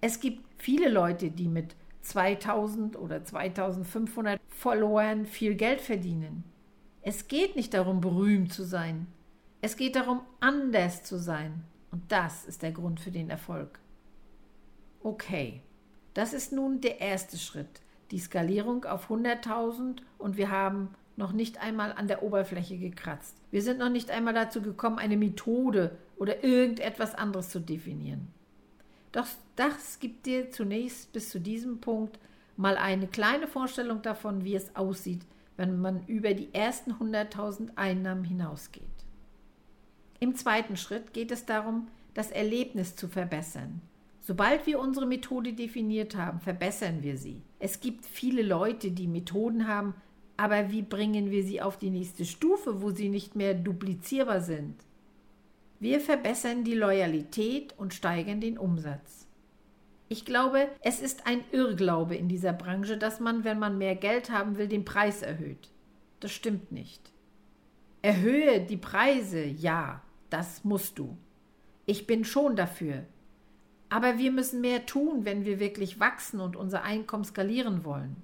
Es 0.00 0.20
gibt 0.20 0.44
viele 0.58 0.90
Leute, 0.90 1.30
die 1.30 1.48
mit 1.48 1.74
2000 2.02 2.96
oder 2.96 3.24
2500 3.24 4.40
Followern 4.48 5.26
viel 5.26 5.54
Geld 5.54 5.80
verdienen. 5.80 6.44
Es 7.00 7.28
geht 7.28 7.56
nicht 7.56 7.74
darum, 7.74 8.00
berühmt 8.00 8.52
zu 8.52 8.62
sein. 8.62 9.06
Es 9.60 9.76
geht 9.76 9.96
darum, 9.96 10.20
anders 10.40 11.02
zu 11.02 11.18
sein. 11.18 11.64
Und 11.92 12.10
das 12.10 12.44
ist 12.44 12.62
der 12.62 12.72
Grund 12.72 12.98
für 12.98 13.12
den 13.12 13.30
Erfolg. 13.30 13.78
Okay, 15.02 15.62
das 16.14 16.32
ist 16.32 16.52
nun 16.52 16.80
der 16.80 17.00
erste 17.00 17.38
Schritt, 17.38 17.80
die 18.10 18.18
Skalierung 18.18 18.84
auf 18.84 19.10
100.000 19.10 19.98
und 20.18 20.36
wir 20.36 20.50
haben 20.50 20.94
noch 21.16 21.32
nicht 21.32 21.62
einmal 21.62 21.92
an 21.92 22.08
der 22.08 22.22
Oberfläche 22.22 22.78
gekratzt. 22.78 23.36
Wir 23.50 23.62
sind 23.62 23.78
noch 23.78 23.90
nicht 23.90 24.10
einmal 24.10 24.34
dazu 24.34 24.62
gekommen, 24.62 24.98
eine 24.98 25.16
Methode 25.16 25.96
oder 26.16 26.42
irgendetwas 26.42 27.14
anderes 27.14 27.50
zu 27.50 27.60
definieren. 27.60 28.28
Doch 29.12 29.26
das 29.56 29.98
gibt 30.00 30.24
dir 30.24 30.50
zunächst 30.50 31.12
bis 31.12 31.28
zu 31.28 31.38
diesem 31.38 31.80
Punkt 31.80 32.18
mal 32.56 32.78
eine 32.78 33.06
kleine 33.06 33.46
Vorstellung 33.46 34.00
davon, 34.00 34.44
wie 34.44 34.54
es 34.54 34.74
aussieht, 34.74 35.26
wenn 35.56 35.80
man 35.80 36.06
über 36.06 36.32
die 36.32 36.54
ersten 36.54 36.92
100.000 36.92 37.76
Einnahmen 37.76 38.24
hinausgeht. 38.24 38.82
Im 40.22 40.36
zweiten 40.36 40.76
Schritt 40.76 41.12
geht 41.12 41.32
es 41.32 41.46
darum, 41.46 41.88
das 42.14 42.30
Erlebnis 42.30 42.94
zu 42.94 43.08
verbessern. 43.08 43.80
Sobald 44.20 44.68
wir 44.68 44.78
unsere 44.78 45.04
Methode 45.04 45.52
definiert 45.52 46.14
haben, 46.14 46.38
verbessern 46.38 47.02
wir 47.02 47.16
sie. 47.16 47.42
Es 47.58 47.80
gibt 47.80 48.06
viele 48.06 48.42
Leute, 48.42 48.92
die 48.92 49.08
Methoden 49.08 49.66
haben, 49.66 49.94
aber 50.36 50.70
wie 50.70 50.82
bringen 50.82 51.32
wir 51.32 51.42
sie 51.42 51.60
auf 51.60 51.76
die 51.76 51.90
nächste 51.90 52.24
Stufe, 52.24 52.82
wo 52.82 52.92
sie 52.92 53.08
nicht 53.08 53.34
mehr 53.34 53.52
duplizierbar 53.52 54.40
sind? 54.40 54.76
Wir 55.80 55.98
verbessern 55.98 56.62
die 56.62 56.76
Loyalität 56.76 57.74
und 57.76 57.92
steigern 57.92 58.40
den 58.40 58.58
Umsatz. 58.58 59.26
Ich 60.08 60.24
glaube, 60.24 60.68
es 60.82 61.00
ist 61.00 61.26
ein 61.26 61.40
Irrglaube 61.50 62.14
in 62.14 62.28
dieser 62.28 62.52
Branche, 62.52 62.96
dass 62.96 63.18
man, 63.18 63.42
wenn 63.42 63.58
man 63.58 63.76
mehr 63.76 63.96
Geld 63.96 64.30
haben 64.30 64.56
will, 64.56 64.68
den 64.68 64.84
Preis 64.84 65.22
erhöht. 65.22 65.72
Das 66.20 66.30
stimmt 66.30 66.70
nicht. 66.70 67.10
Erhöhe 68.02 68.60
die 68.60 68.76
Preise, 68.76 69.44
ja, 69.44 70.00
das 70.32 70.64
musst 70.64 70.98
du. 70.98 71.16
Ich 71.86 72.06
bin 72.06 72.24
schon 72.24 72.56
dafür. 72.56 73.04
Aber 73.88 74.18
wir 74.18 74.32
müssen 74.32 74.60
mehr 74.60 74.86
tun, 74.86 75.24
wenn 75.24 75.44
wir 75.44 75.60
wirklich 75.60 76.00
wachsen 76.00 76.40
und 76.40 76.56
unser 76.56 76.82
Einkommen 76.82 77.24
skalieren 77.24 77.84
wollen. 77.84 78.16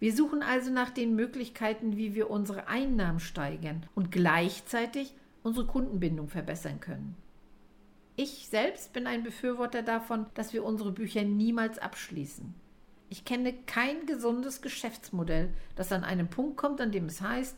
Wir 0.00 0.12
suchen 0.12 0.42
also 0.42 0.72
nach 0.72 0.90
den 0.90 1.14
Möglichkeiten, 1.14 1.96
wie 1.96 2.16
wir 2.16 2.28
unsere 2.28 2.66
Einnahmen 2.66 3.20
steigern 3.20 3.86
und 3.94 4.10
gleichzeitig 4.10 5.14
unsere 5.44 5.66
Kundenbindung 5.66 6.28
verbessern 6.28 6.80
können. 6.80 7.16
Ich 8.16 8.48
selbst 8.48 8.92
bin 8.92 9.06
ein 9.06 9.22
Befürworter 9.22 9.82
davon, 9.82 10.26
dass 10.34 10.52
wir 10.52 10.64
unsere 10.64 10.90
Bücher 10.90 11.22
niemals 11.22 11.78
abschließen. 11.78 12.52
Ich 13.08 13.24
kenne 13.24 13.52
kein 13.66 14.06
gesundes 14.06 14.60
Geschäftsmodell, 14.60 15.54
das 15.76 15.92
an 15.92 16.02
einen 16.02 16.28
Punkt 16.28 16.56
kommt, 16.56 16.80
an 16.80 16.90
dem 16.90 17.06
es 17.06 17.20
heißt, 17.20 17.56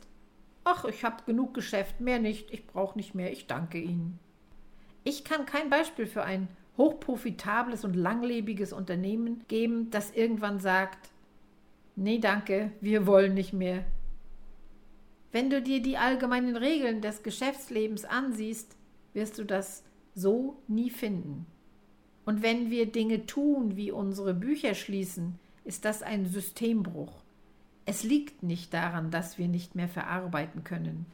ach, 0.65 0.85
ich 0.85 1.05
habe 1.05 1.25
genug 1.25 1.55
Geschäft, 1.55 2.01
mehr 2.01 2.19
nicht, 2.19 2.51
ich 2.51 2.67
brauche 2.67 2.99
nicht 2.99 3.15
mehr, 3.15 3.31
ich 3.33 3.47
danke 3.47 3.79
Ihnen. 3.79 4.19
Ich 5.05 5.25
kann 5.25 5.47
kein 5.47 5.71
Beispiel 5.71 6.07
für 6.07 6.25
ein 6.25 6.49
hochprofitables 6.77 7.85
und 7.85 7.95
langlebiges 7.95 8.73
Unternehmen 8.73 9.45
geben, 9.49 9.91
das 9.91 10.11
irgendwann 10.11 10.59
sagt, 10.61 11.11
nee 11.95 12.19
danke, 12.19 12.73
wir 12.81 13.07
wollen 13.07 13.35
nicht 13.35 13.53
mehr, 13.53 13.85
wenn 15.35 15.51
du 15.51 15.61
dir 15.61 15.83
die 15.83 15.97
allgemeinen 15.97 16.57
Regeln 16.57 17.01
des 17.01 17.25
Geschäftslebens 17.25 18.05
ansiehst, 18.05 18.77
wirst 19.15 19.37
du 19.37 19.43
das 19.43 19.83
so 20.15 20.63
nie 20.69 20.91
finden. 20.91 21.47
Und 22.25 22.41
wenn 22.41 22.71
wir 22.71 22.87
Dinge 22.87 23.27
tun, 23.27 23.77
wie 23.77 23.91
unsere 23.91 24.33
Bücher 24.33 24.75
schließen, 24.75 25.41
ist 25.65 25.85
das 25.85 26.05
ein 26.05 26.27
Systembruch. 26.27 27.24
Es 27.87 28.03
liegt 28.03 28.43
nicht 28.43 28.73
daran, 28.73 29.11
dass 29.11 29.39
wir 29.39 29.49
nicht 29.49 29.75
mehr 29.75 29.89
verarbeiten 29.89 30.65
können. 30.65 31.07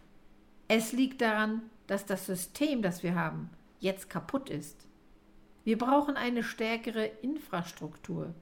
Es 0.69 0.93
liegt 0.93 1.21
daran, 1.21 1.63
dass 1.87 2.07
das 2.07 2.27
System, 2.27 2.81
das 2.83 3.03
wir 3.03 3.17
haben, 3.17 3.51
jetzt 3.81 4.09
kaputt 4.09 4.51
ist. 4.51 4.87
Wir 5.65 5.77
brauchen 5.77 6.17
eine 6.17 6.43
stärkere 6.43 7.07
Infrastruktur, 7.07 8.35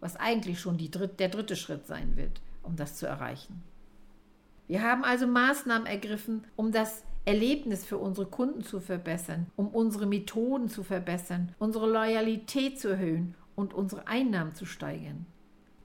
was 0.00 0.16
eigentlich 0.16 0.60
schon 0.60 0.76
Dritt, 0.76 1.20
der 1.20 1.28
dritte 1.28 1.54
Schritt 1.54 1.86
sein 1.86 2.16
wird, 2.16 2.40
um 2.62 2.74
das 2.74 2.96
zu 2.96 3.06
erreichen. 3.06 3.62
Wir 4.66 4.82
haben 4.82 5.04
also 5.04 5.26
Maßnahmen 5.26 5.86
ergriffen, 5.86 6.44
um 6.56 6.72
das 6.72 7.04
Erlebnis 7.24 7.84
für 7.84 7.98
unsere 7.98 8.26
Kunden 8.26 8.64
zu 8.64 8.80
verbessern, 8.80 9.46
um 9.54 9.68
unsere 9.68 10.06
Methoden 10.06 10.68
zu 10.68 10.82
verbessern, 10.82 11.54
unsere 11.58 11.88
Loyalität 11.88 12.80
zu 12.80 12.88
erhöhen 12.88 13.36
und 13.54 13.74
unsere 13.74 14.08
Einnahmen 14.08 14.54
zu 14.54 14.66
steigern. 14.66 15.26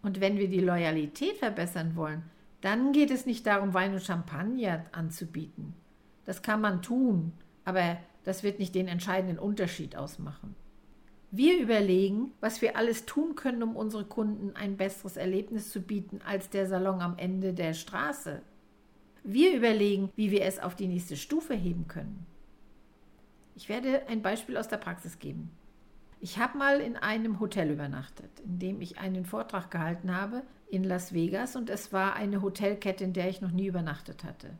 Und 0.01 0.21
wenn 0.21 0.37
wir 0.37 0.47
die 0.47 0.61
Loyalität 0.61 1.37
verbessern 1.37 1.95
wollen, 1.95 2.23
dann 2.61 2.91
geht 2.91 3.11
es 3.11 3.25
nicht 3.25 3.45
darum, 3.45 3.73
Wein 3.73 3.93
und 3.93 4.03
Champagner 4.03 4.85
anzubieten. 4.91 5.73
Das 6.25 6.41
kann 6.41 6.61
man 6.61 6.81
tun, 6.81 7.33
aber 7.65 7.97
das 8.23 8.43
wird 8.43 8.59
nicht 8.59 8.75
den 8.75 8.87
entscheidenden 8.87 9.39
Unterschied 9.39 9.95
ausmachen. 9.95 10.55
Wir 11.31 11.59
überlegen, 11.59 12.31
was 12.39 12.61
wir 12.61 12.77
alles 12.77 13.05
tun 13.05 13.35
können, 13.35 13.61
um 13.61 13.75
unsere 13.75 14.05
Kunden 14.05 14.55
ein 14.55 14.77
besseres 14.77 15.17
Erlebnis 15.17 15.71
zu 15.71 15.81
bieten 15.81 16.21
als 16.25 16.49
der 16.49 16.67
Salon 16.67 17.01
am 17.01 17.17
Ende 17.17 17.53
der 17.53 17.73
Straße. 17.73 18.41
Wir 19.23 19.53
überlegen, 19.53 20.09
wie 20.15 20.31
wir 20.31 20.43
es 20.43 20.59
auf 20.59 20.75
die 20.75 20.87
nächste 20.87 21.17
Stufe 21.17 21.53
heben 21.53 21.87
können. 21.87 22.25
Ich 23.55 23.67
werde 23.67 24.07
ein 24.07 24.21
Beispiel 24.21 24.55
aus 24.55 24.69
der 24.69 24.77
Praxis 24.77 25.19
geben. 25.19 25.51
Ich 26.19 26.39
habe 26.39 26.57
mal 26.57 26.81
in 26.81 26.95
einem 26.95 27.39
Hotel 27.39 27.69
übernachtet, 27.69 28.39
in 28.39 28.57
dem 28.57 28.81
ich 28.81 28.97
einen 28.97 29.25
Vortrag 29.25 29.69
gehalten 29.69 30.15
habe 30.15 30.43
in 30.69 30.83
Las 30.83 31.13
Vegas 31.13 31.55
und 31.55 31.69
es 31.69 31.93
war 31.93 32.15
eine 32.15 32.41
Hotelkette, 32.41 33.03
in 33.03 33.13
der 33.13 33.29
ich 33.29 33.41
noch 33.41 33.51
nie 33.51 33.67
übernachtet 33.67 34.23
hatte. 34.23 34.57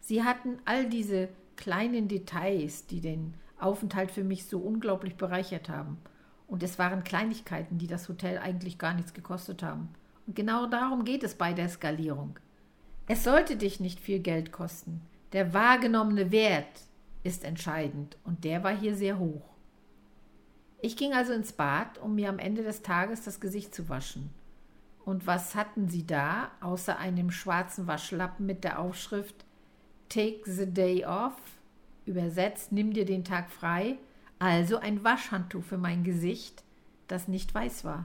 Sie 0.00 0.24
hatten 0.24 0.58
all 0.64 0.88
diese 0.88 1.28
kleinen 1.56 2.08
Details, 2.08 2.86
die 2.86 3.00
den 3.00 3.34
Aufenthalt 3.58 4.10
für 4.10 4.24
mich 4.24 4.46
so 4.46 4.58
unglaublich 4.58 5.16
bereichert 5.16 5.68
haben. 5.68 5.98
Und 6.46 6.62
es 6.62 6.78
waren 6.78 7.04
Kleinigkeiten, 7.04 7.78
die 7.78 7.86
das 7.86 8.08
Hotel 8.08 8.38
eigentlich 8.38 8.78
gar 8.78 8.94
nichts 8.94 9.14
gekostet 9.14 9.62
haben. 9.62 9.88
Und 10.26 10.36
genau 10.36 10.66
darum 10.66 11.04
geht 11.04 11.24
es 11.24 11.34
bei 11.34 11.52
der 11.52 11.68
Skalierung. 11.68 12.38
Es 13.06 13.24
sollte 13.24 13.56
dich 13.56 13.80
nicht 13.80 14.00
viel 14.00 14.18
Geld 14.18 14.50
kosten. 14.50 15.02
Der 15.32 15.52
wahrgenommene 15.52 16.30
Wert 16.30 16.82
ist 17.22 17.44
entscheidend 17.44 18.18
und 18.24 18.44
der 18.44 18.62
war 18.64 18.76
hier 18.76 18.94
sehr 18.94 19.18
hoch. 19.18 19.53
Ich 20.84 20.98
ging 20.98 21.14
also 21.14 21.32
ins 21.32 21.54
Bad, 21.54 21.96
um 21.96 22.14
mir 22.14 22.28
am 22.28 22.38
Ende 22.38 22.62
des 22.62 22.82
Tages 22.82 23.22
das 23.24 23.40
Gesicht 23.40 23.74
zu 23.74 23.88
waschen. 23.88 24.28
Und 25.06 25.26
was 25.26 25.54
hatten 25.54 25.88
sie 25.88 26.06
da, 26.06 26.50
außer 26.60 26.98
einem 26.98 27.30
schwarzen 27.30 27.86
Waschlappen 27.86 28.44
mit 28.44 28.64
der 28.64 28.78
Aufschrift 28.78 29.46
Take 30.10 30.40
the 30.44 30.66
day 30.66 31.06
off, 31.06 31.40
übersetzt, 32.04 32.70
nimm 32.70 32.92
dir 32.92 33.06
den 33.06 33.24
Tag 33.24 33.50
frei, 33.50 33.96
also 34.38 34.76
ein 34.76 35.02
Waschhandtuch 35.02 35.64
für 35.64 35.78
mein 35.78 36.04
Gesicht, 36.04 36.62
das 37.08 37.28
nicht 37.28 37.54
weiß 37.54 37.86
war. 37.86 38.04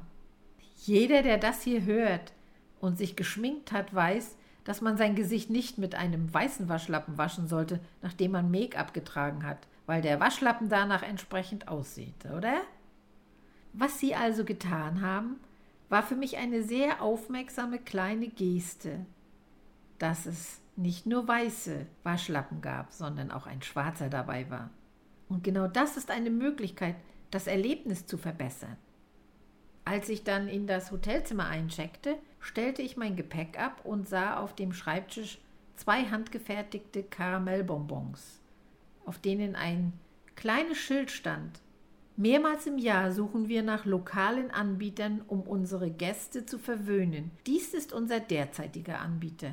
Jeder, 0.78 1.22
der 1.22 1.38
das 1.38 1.64
hier 1.64 1.84
hört 1.84 2.32
und 2.80 2.98
sich 2.98 3.18
geschminkt 3.18 3.74
hat, 3.74 3.94
weiß, 3.94 4.38
dass 4.64 4.80
man 4.80 4.96
sein 4.96 5.16
Gesicht 5.16 5.50
nicht 5.50 5.80
mit 5.80 5.96
einem 5.96 6.34
weißen 6.34 6.70
Waschlappen 6.70 7.18
waschen 7.18 7.50
sollte, 7.50 7.82
nachdem 8.02 8.32
man 8.32 8.50
Make-up 8.50 8.94
getragen 8.94 9.46
hat, 9.46 9.68
weil 9.90 10.04
der 10.04 10.20
Waschlappen 10.20 10.70
danach 10.70 11.02
entsprechend 11.02 11.68
aussieht, 11.68 12.24
oder? 12.38 12.62
Was 13.74 14.00
sie 14.00 14.14
also 14.14 14.46
getan 14.46 15.02
haben, 15.02 15.40
war 15.90 16.04
für 16.04 16.16
mich 16.16 16.38
eine 16.38 16.62
sehr 16.62 17.02
aufmerksame 17.02 17.80
kleine 17.80 18.28
Geste, 18.28 19.04
dass 19.98 20.28
es 20.28 20.62
nicht 20.76 21.08
nur 21.08 21.28
weiße 21.28 21.88
Waschlappen 22.04 22.62
gab, 22.62 22.94
sondern 22.94 23.32
auch 23.32 23.48
ein 23.48 23.64
schwarzer 23.64 24.12
dabei 24.12 24.48
war. 24.52 24.70
Und 25.28 25.44
genau 25.44 25.66
das 25.66 25.98
ist 25.98 26.12
eine 26.12 26.30
Möglichkeit, 26.30 26.96
das 27.32 27.48
Erlebnis 27.48 28.06
zu 28.06 28.20
verbessern. 28.20 28.78
Als 29.86 30.08
ich 30.10 30.24
dann 30.24 30.48
in 30.48 30.68
das 30.68 30.92
Hotelzimmer 30.92 31.48
eincheckte, 31.48 32.16
stellte 32.40 32.84
ich 32.84 32.96
mein 32.96 33.16
Gepäck 33.16 33.60
ab 33.60 33.84
und 33.86 34.08
sah 34.08 34.38
auf 34.38 34.54
dem 34.54 34.72
Schreibtisch 34.72 35.40
zwei 35.78 36.04
handgefertigte 36.06 37.02
Karamellbonbons, 37.02 38.40
auf 39.06 39.20
denen 39.20 39.56
ein 39.56 39.94
kleines 40.36 40.78
Schild 40.78 41.12
stand. 41.12 41.60
Mehrmals 42.16 42.66
im 42.66 42.78
Jahr 42.78 43.12
suchen 43.12 43.48
wir 43.48 43.64
nach 43.64 43.86
lokalen 43.86 44.52
Anbietern, 44.52 45.22
um 45.28 45.42
unsere 45.42 45.90
Gäste 45.90 46.46
zu 46.46 46.60
verwöhnen. 46.60 47.32
Dies 47.48 47.74
ist 47.74 47.94
unser 47.94 48.20
derzeitiger 48.20 49.00
Anbieter. 49.00 49.52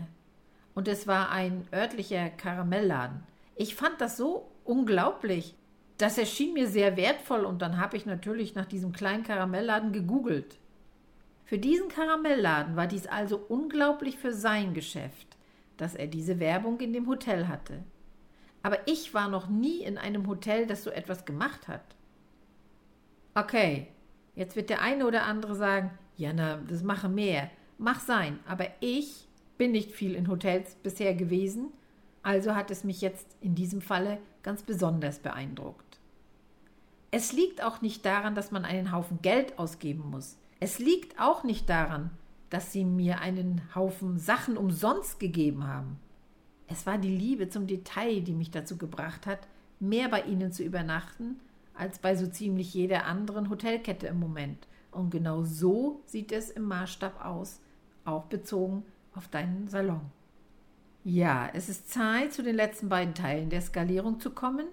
Und 0.75 0.89
es 0.89 1.07
war 1.07 1.31
ein 1.31 1.67
örtlicher 1.73 2.29
Karamellladen. 2.29 3.23
Ich 3.55 3.77
fand 3.77 4.01
das 4.01 4.17
so 4.17 4.51
unglaublich. 4.65 5.55
Das 5.97 6.19
erschien 6.19 6.53
mir 6.53 6.67
sehr 6.67 6.97
wertvoll 6.97 7.45
und 7.45 7.63
dann 7.63 7.79
habe 7.79 7.97
ich 7.97 8.05
natürlich 8.05 8.55
nach 8.55 8.67
diesem 8.67 8.93
kleinen 8.93 9.23
Karamellladen 9.23 9.93
gegoogelt. 9.93 10.59
Für 11.45 11.59
diesen 11.59 11.89
Karamellladen 11.89 12.75
war 12.75 12.89
dies 12.89 13.07
also 13.07 13.39
unglaublich 13.49 14.19
für 14.19 14.33
sein 14.33 14.75
Geschäft, 14.75 15.37
dass 15.77 15.95
er 15.95 16.09
diese 16.09 16.41
Werbung 16.41 16.81
in 16.81 16.93
dem 16.93 17.07
Hotel 17.07 17.47
hatte. 17.47 17.85
Aber 18.67 18.81
ich 18.87 19.15
war 19.15 19.29
noch 19.29 19.47
nie 19.47 19.85
in 19.85 19.97
einem 19.97 20.27
Hotel, 20.27 20.67
das 20.67 20.83
so 20.83 20.91
etwas 20.91 21.25
gemacht 21.25 21.69
hat. 21.69 21.85
Okay, 23.37 23.87
jetzt 24.35 24.57
wird 24.57 24.71
der 24.71 24.83
eine 24.83 25.07
oder 25.07 25.23
andere 25.23 25.55
sagen, 25.55 25.97
ja, 26.17 26.33
na, 26.33 26.57
das 26.57 26.83
mache 26.83 27.09
mehr. 27.09 27.49
Mach 27.79 28.01
sein, 28.01 28.41
aber 28.45 28.67
ich 28.81 29.29
bin 29.57 29.71
nicht 29.71 29.93
viel 29.93 30.17
in 30.17 30.27
Hotels 30.27 30.75
bisher 30.83 31.15
gewesen, 31.15 31.69
also 32.25 32.57
hat 32.57 32.73
es 32.73 32.83
mich 32.83 33.03
jetzt 33.03 33.37
in 33.41 33.55
diesem 33.55 33.81
Falle 33.81 34.19
ganz 34.43 34.65
besonders 34.65 35.21
beeindruckt. 35.21 36.01
Es 37.13 37.33
liegt 37.33 37.63
auch 37.63 37.83
nicht 37.83 38.05
daran, 38.05 38.35
dass 38.35 38.51
man 38.51 38.65
einen 38.65 38.91
Haufen 38.91 39.23
Geld 39.23 39.61
ausgeben 39.61 40.11
muss. 40.11 40.39
Es 40.59 40.81
liegt 40.81 41.21
auch 41.21 41.45
nicht 41.45 41.71
daran, 41.71 42.11
dass 42.51 42.73
sie 42.73 42.85
mir 42.85 43.21
einen 43.21 43.63
Haufen 43.77 44.19
Sachen 44.19 44.57
umsonst 44.57 45.21
gegeben 45.21 45.69
haben. 45.69 46.01
Es 46.69 46.87
war 46.87 46.99
die 46.99 47.17
Liebe 47.17 47.49
zum 47.49 47.67
Detail, 47.67 48.21
die 48.21 48.33
mich 48.33 48.51
dazu 48.51 48.77
gebracht 48.77 49.27
hat, 49.27 49.41
mehr 49.79 50.09
bei 50.09 50.23
ihnen 50.23 50.53
zu 50.53 50.63
übernachten, 50.63 51.39
als 51.75 51.99
bei 51.99 52.17
so 52.17 52.27
ziemlich 52.27 52.75
jeder 52.75 53.07
anderen 53.07 53.51
Hotelkette 53.51 54.07
im 54.07 54.19
Moment. 54.19 54.67
Und 54.91 55.11
genau 55.11 55.45
so 55.45 56.01
sieht 56.07 56.33
es 56.33 56.51
im 56.51 56.65
Maßstab 56.65 57.25
aus, 57.25 57.61
auch 58.05 58.25
bezogen 58.25 58.85
auf 59.15 59.29
deinen 59.29 59.69
Salon. 59.69 60.01
Ja, 61.05 61.49
es 61.53 61.69
ist 61.69 61.91
Zeit, 61.91 62.33
zu 62.33 62.43
den 62.43 62.57
letzten 62.57 62.89
beiden 62.89 63.15
Teilen 63.15 63.51
der 63.51 63.61
Skalierung 63.61 64.19
zu 64.19 64.31
kommen. 64.31 64.67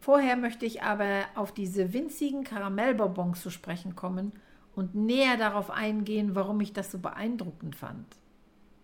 Vorher 0.00 0.36
möchte 0.36 0.66
ich 0.66 0.82
aber 0.82 1.24
auf 1.34 1.52
diese 1.52 1.92
winzigen 1.92 2.44
Karamellbonbons 2.44 3.42
zu 3.42 3.50
sprechen 3.50 3.96
kommen 3.96 4.32
und 4.74 4.94
näher 4.94 5.36
darauf 5.36 5.70
eingehen, 5.70 6.34
warum 6.34 6.60
ich 6.60 6.72
das 6.72 6.92
so 6.92 6.98
beeindruckend 6.98 7.76
fand. 7.76 8.06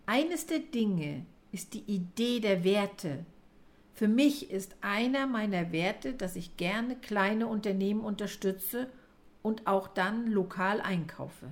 Eines 0.07 0.47
der 0.47 0.61
Dinge 0.61 1.27
ist 1.55 1.73
die 1.73 1.85
Idee 1.87 2.41
der 2.41 2.65
Werte. 2.65 3.25
Für 3.93 4.09
mich 4.09 4.51
ist 4.51 4.75
einer 4.81 5.29
meiner 5.29 5.71
Werte, 5.71 6.13
dass 6.13 6.35
ich 6.35 6.57
gerne 6.57 6.97
kleine 6.97 7.47
Unternehmen 7.47 8.01
unterstütze 8.01 8.91
und 9.41 9.69
auch 9.69 9.87
dann 9.87 10.27
lokal 10.27 10.81
einkaufe. 10.81 11.49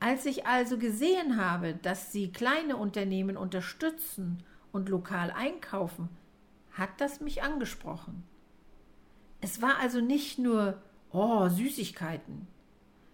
Als 0.00 0.26
ich 0.26 0.46
also 0.46 0.76
gesehen 0.76 1.40
habe, 1.40 1.74
dass 1.74 2.10
sie 2.10 2.32
kleine 2.32 2.76
Unternehmen 2.76 3.36
unterstützen 3.36 4.42
und 4.72 4.88
lokal 4.88 5.30
einkaufen, 5.30 6.08
hat 6.72 6.90
das 7.00 7.20
mich 7.20 7.40
angesprochen. 7.44 8.24
Es 9.40 9.62
war 9.62 9.78
also 9.78 10.00
nicht 10.00 10.40
nur, 10.40 10.82
oh, 11.12 11.48
Süßigkeiten. 11.48 12.48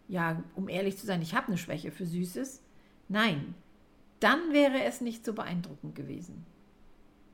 Ja, 0.09 0.43
um 0.55 0.71
ehrlich 0.71 0.97
zu 0.97 1.05
sein, 1.05 1.21
ich 1.21 1.35
habe 1.35 1.49
eine 1.49 1.59
Schwäche 1.59 1.91
für 1.91 2.07
Süßes. 2.07 2.63
Nein, 3.09 3.55
dann 4.25 4.53
wäre 4.53 4.83
es 4.83 5.03
nicht 5.03 5.25
so 5.25 5.35
beeindruckend 5.35 5.95
gewesen. 5.95 6.47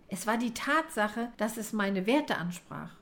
Es 0.09 0.27
war 0.27 0.37
die 0.37 0.55
Tatsache, 0.55 1.31
dass 1.37 1.57
es 1.57 1.73
meine 1.73 2.05
Werte 2.07 2.37
ansprach. 2.37 2.97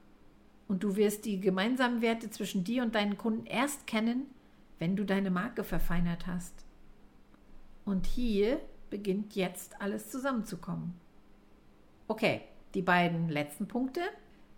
Und 0.69 0.85
du 0.85 0.97
wirst 0.97 1.25
die 1.25 1.41
gemeinsamen 1.41 2.03
Werte 2.03 2.29
zwischen 2.29 2.65
dir 2.65 2.83
und 2.83 2.95
deinen 2.95 3.17
Kunden 3.17 3.47
erst 3.47 3.87
kennen, 3.87 4.27
wenn 4.79 4.95
du 4.95 5.05
deine 5.05 5.31
Marke 5.31 5.65
verfeinert 5.65 6.27
hast. 6.27 6.67
Und 7.87 8.07
hier 8.07 8.61
beginnt 8.91 9.35
jetzt 9.35 9.81
alles 9.81 10.11
zusammenzukommen. 10.11 10.93
Okay, 12.07 12.43
die 12.75 12.83
beiden 12.83 13.31
letzten 13.31 13.69
Punkte. 13.69 14.03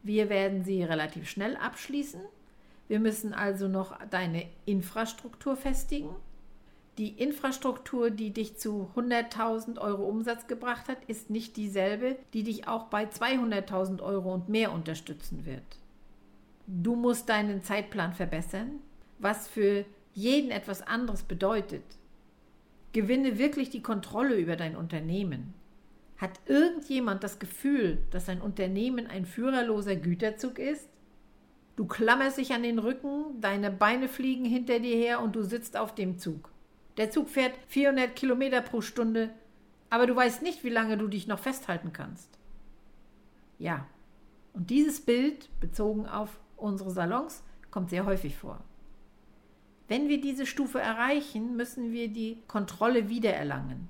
Wir 0.02 0.28
werden 0.28 0.64
sie 0.64 0.82
relativ 0.82 1.30
schnell 1.30 1.56
abschließen. 1.56 2.20
Wir 2.88 2.98
müssen 2.98 3.32
also 3.32 3.68
noch 3.68 3.96
deine 4.08 4.48
Infrastruktur 4.66 5.54
festigen. 5.56 6.10
Die 7.00 7.12
Infrastruktur, 7.12 8.10
die 8.10 8.30
dich 8.30 8.58
zu 8.58 8.90
100.000 8.94 9.80
Euro 9.80 10.04
Umsatz 10.04 10.46
gebracht 10.48 10.86
hat, 10.86 11.02
ist 11.06 11.30
nicht 11.30 11.56
dieselbe, 11.56 12.16
die 12.34 12.42
dich 12.42 12.68
auch 12.68 12.88
bei 12.88 13.04
200.000 13.06 14.02
Euro 14.02 14.34
und 14.34 14.50
mehr 14.50 14.70
unterstützen 14.70 15.46
wird. 15.46 15.62
Du 16.66 16.96
musst 16.96 17.30
deinen 17.30 17.62
Zeitplan 17.62 18.12
verbessern, 18.12 18.80
was 19.18 19.48
für 19.48 19.86
jeden 20.12 20.50
etwas 20.50 20.82
anderes 20.82 21.22
bedeutet. 21.22 21.84
Gewinne 22.92 23.38
wirklich 23.38 23.70
die 23.70 23.82
Kontrolle 23.82 24.34
über 24.34 24.56
dein 24.56 24.76
Unternehmen. 24.76 25.54
Hat 26.18 26.38
irgendjemand 26.44 27.24
das 27.24 27.38
Gefühl, 27.38 27.96
dass 28.10 28.28
ein 28.28 28.42
Unternehmen 28.42 29.06
ein 29.06 29.24
führerloser 29.24 29.96
Güterzug 29.96 30.58
ist? 30.58 30.86
Du 31.76 31.86
klammerst 31.86 32.36
dich 32.36 32.52
an 32.52 32.62
den 32.62 32.78
Rücken, 32.78 33.40
deine 33.40 33.70
Beine 33.70 34.06
fliegen 34.06 34.44
hinter 34.44 34.80
dir 34.80 34.96
her 34.96 35.22
und 35.22 35.34
du 35.34 35.42
sitzt 35.42 35.78
auf 35.78 35.94
dem 35.94 36.18
Zug. 36.18 36.50
Der 36.96 37.10
Zug 37.10 37.28
fährt 37.28 37.54
400 37.68 38.14
Kilometer 38.14 38.60
pro 38.60 38.80
Stunde, 38.80 39.30
aber 39.88 40.06
du 40.06 40.14
weißt 40.14 40.42
nicht, 40.42 40.64
wie 40.64 40.70
lange 40.70 40.98
du 40.98 41.08
dich 41.08 41.26
noch 41.26 41.38
festhalten 41.38 41.92
kannst. 41.92 42.38
Ja, 43.58 43.86
und 44.52 44.70
dieses 44.70 45.00
Bild, 45.00 45.48
bezogen 45.60 46.06
auf 46.06 46.40
unsere 46.56 46.90
Salons, 46.90 47.42
kommt 47.70 47.90
sehr 47.90 48.06
häufig 48.06 48.36
vor. 48.36 48.62
Wenn 49.88 50.08
wir 50.08 50.20
diese 50.20 50.46
Stufe 50.46 50.80
erreichen, 50.80 51.56
müssen 51.56 51.92
wir 51.92 52.08
die 52.08 52.42
Kontrolle 52.46 53.08
wiedererlangen. 53.08 53.88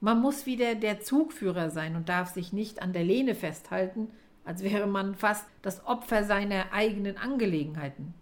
Man 0.00 0.20
muss 0.20 0.46
wieder 0.46 0.74
der 0.74 1.00
Zugführer 1.00 1.70
sein 1.70 1.96
und 1.96 2.08
darf 2.08 2.32
sich 2.32 2.52
nicht 2.52 2.82
an 2.82 2.92
der 2.92 3.04
Lehne 3.04 3.34
festhalten, 3.34 4.10
als 4.44 4.62
wäre 4.62 4.86
man 4.86 5.14
fast 5.14 5.46
das 5.62 5.86
Opfer 5.86 6.24
seiner 6.24 6.72
eigenen 6.72 7.16
Angelegenheiten, 7.16 8.14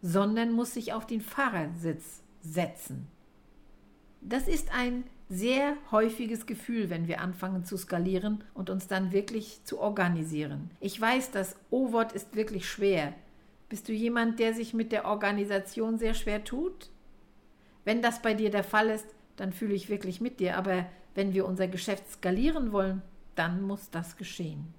sondern 0.00 0.52
muss 0.52 0.74
sich 0.74 0.92
auf 0.92 1.06
den 1.06 1.20
Fahrersitz 1.20 2.22
setzen. 2.40 3.08
Das 4.20 4.48
ist 4.48 4.72
ein 4.72 5.04
sehr 5.28 5.76
häufiges 5.90 6.46
Gefühl, 6.46 6.90
wenn 6.90 7.06
wir 7.06 7.20
anfangen 7.20 7.64
zu 7.64 7.76
skalieren 7.76 8.44
und 8.54 8.70
uns 8.70 8.86
dann 8.86 9.12
wirklich 9.12 9.62
zu 9.64 9.78
organisieren. 9.78 10.70
Ich 10.80 11.00
weiß, 11.00 11.30
das 11.30 11.56
O-Wort 11.70 12.12
ist 12.12 12.34
wirklich 12.34 12.68
schwer. 12.68 13.14
Bist 13.68 13.88
du 13.88 13.92
jemand, 13.92 14.38
der 14.38 14.54
sich 14.54 14.72
mit 14.72 14.92
der 14.92 15.04
Organisation 15.04 15.98
sehr 15.98 16.14
schwer 16.14 16.44
tut? 16.44 16.90
Wenn 17.84 18.00
das 18.00 18.22
bei 18.22 18.34
dir 18.34 18.50
der 18.50 18.64
Fall 18.64 18.88
ist, 18.88 19.06
dann 19.36 19.52
fühle 19.52 19.74
ich 19.74 19.90
wirklich 19.90 20.20
mit 20.20 20.40
dir. 20.40 20.56
Aber 20.56 20.86
wenn 21.14 21.34
wir 21.34 21.46
unser 21.46 21.68
Geschäft 21.68 22.10
skalieren 22.10 22.72
wollen, 22.72 23.02
dann 23.34 23.62
muss 23.62 23.90
das 23.90 24.16
geschehen. 24.16 24.72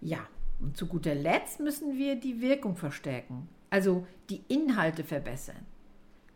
Ja, 0.00 0.26
und 0.60 0.76
zu 0.76 0.86
guter 0.86 1.14
Letzt 1.14 1.60
müssen 1.60 1.96
wir 1.96 2.16
die 2.16 2.40
Wirkung 2.40 2.76
verstärken, 2.76 3.48
also 3.70 4.06
die 4.30 4.42
Inhalte 4.48 5.04
verbessern. 5.04 5.66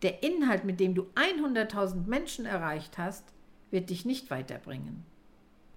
Der 0.03 0.23
Inhalt, 0.23 0.65
mit 0.65 0.81
dem 0.81 0.95
du 0.95 1.07
100.000 1.15 2.07
Menschen 2.07 2.45
erreicht 2.45 2.99
hast, 2.99 3.25
wird 3.71 3.91
dich 3.91 4.05
nicht 4.05 4.31
weiterbringen. 4.31 5.05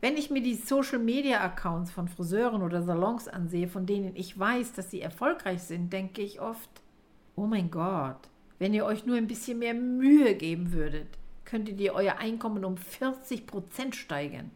Wenn 0.01 0.15
ich 0.15 0.29
mir 0.29 0.41
die 0.41 0.55
Social-Media-Accounts 0.55 1.91
von 1.91 2.07
Friseuren 2.07 2.61
oder 2.61 2.81
Salons 2.81 3.27
ansehe, 3.27 3.67
von 3.67 3.85
denen 3.85 4.15
ich 4.15 4.37
weiß, 4.37 4.73
dass 4.73 4.91
sie 4.91 5.01
erfolgreich 5.01 5.61
sind, 5.61 5.91
denke 5.91 6.21
ich 6.21 6.39
oft, 6.39 6.69
oh 7.35 7.45
mein 7.45 7.69
Gott, 7.69 8.29
wenn 8.59 8.73
ihr 8.73 8.85
euch 8.85 9.05
nur 9.05 9.17
ein 9.17 9.27
bisschen 9.27 9.59
mehr 9.59 9.73
Mühe 9.73 10.35
geben 10.35 10.71
würdet, 10.71 11.07
könntet 11.43 11.79
ihr 11.79 11.93
euer 11.93 12.17
Einkommen 12.17 12.63
um 12.63 12.77
40 12.77 13.47
Prozent 13.47 13.95
steigern. 13.95 14.51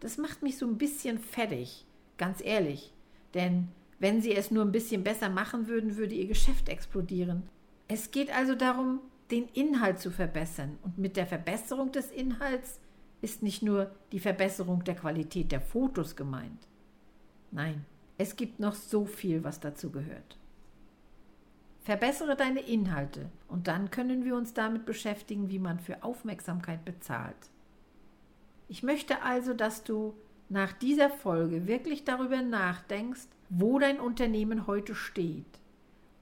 Das 0.00 0.18
macht 0.18 0.42
mich 0.42 0.58
so 0.58 0.66
ein 0.66 0.78
bisschen 0.78 1.18
fertig, 1.18 1.86
ganz 2.16 2.42
ehrlich. 2.44 2.92
Denn 3.34 3.68
wenn 3.98 4.20
sie 4.20 4.34
es 4.34 4.50
nur 4.50 4.64
ein 4.64 4.72
bisschen 4.72 5.04
besser 5.04 5.28
machen 5.28 5.68
würden, 5.68 5.96
würde 5.96 6.14
ihr 6.14 6.26
Geschäft 6.26 6.68
explodieren. 6.68 7.44
Es 7.88 8.10
geht 8.10 8.34
also 8.34 8.54
darum, 8.54 9.00
den 9.30 9.48
Inhalt 9.54 9.98
zu 9.98 10.10
verbessern. 10.10 10.78
Und 10.82 10.98
mit 10.98 11.16
der 11.16 11.26
Verbesserung 11.26 11.90
des 11.90 12.10
Inhalts 12.10 12.80
ist 13.22 13.42
nicht 13.42 13.62
nur 13.62 13.90
die 14.12 14.20
Verbesserung 14.20 14.84
der 14.84 14.94
Qualität 14.94 15.50
der 15.50 15.60
Fotos 15.60 16.14
gemeint. 16.14 16.68
Nein, 17.50 17.84
es 18.18 18.36
gibt 18.36 18.60
noch 18.60 18.74
so 18.74 19.06
viel, 19.06 19.42
was 19.42 19.58
dazu 19.60 19.90
gehört. 19.90 20.38
Verbessere 21.80 22.36
deine 22.36 22.60
Inhalte 22.60 23.30
und 23.48 23.66
dann 23.66 23.90
können 23.90 24.24
wir 24.24 24.36
uns 24.36 24.52
damit 24.52 24.84
beschäftigen, 24.84 25.48
wie 25.48 25.58
man 25.58 25.80
für 25.80 26.02
Aufmerksamkeit 26.02 26.84
bezahlt. 26.84 27.50
Ich 28.68 28.82
möchte 28.82 29.22
also, 29.22 29.54
dass 29.54 29.84
du 29.84 30.14
nach 30.50 30.74
dieser 30.74 31.08
Folge 31.08 31.66
wirklich 31.66 32.04
darüber 32.04 32.42
nachdenkst, 32.42 33.28
wo 33.48 33.78
dein 33.78 33.98
Unternehmen 33.98 34.66
heute 34.66 34.94
steht 34.94 35.57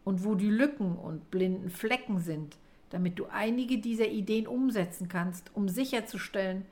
und 0.07 0.25
wo 0.25 0.37
die 0.37 0.51
Lücken 0.51 0.97
und 0.97 1.33
blinden 1.33 1.69
Flecken 1.69 2.21
sind, 2.21 2.57
damit 2.91 3.19
du 3.19 3.27
einige 3.27 3.79
dieser 3.79 4.07
Ideen 4.07 4.47
umsetzen 4.47 5.09
kannst, 5.09 5.51
um 5.53 5.69
sicherzustellen, 5.69 6.65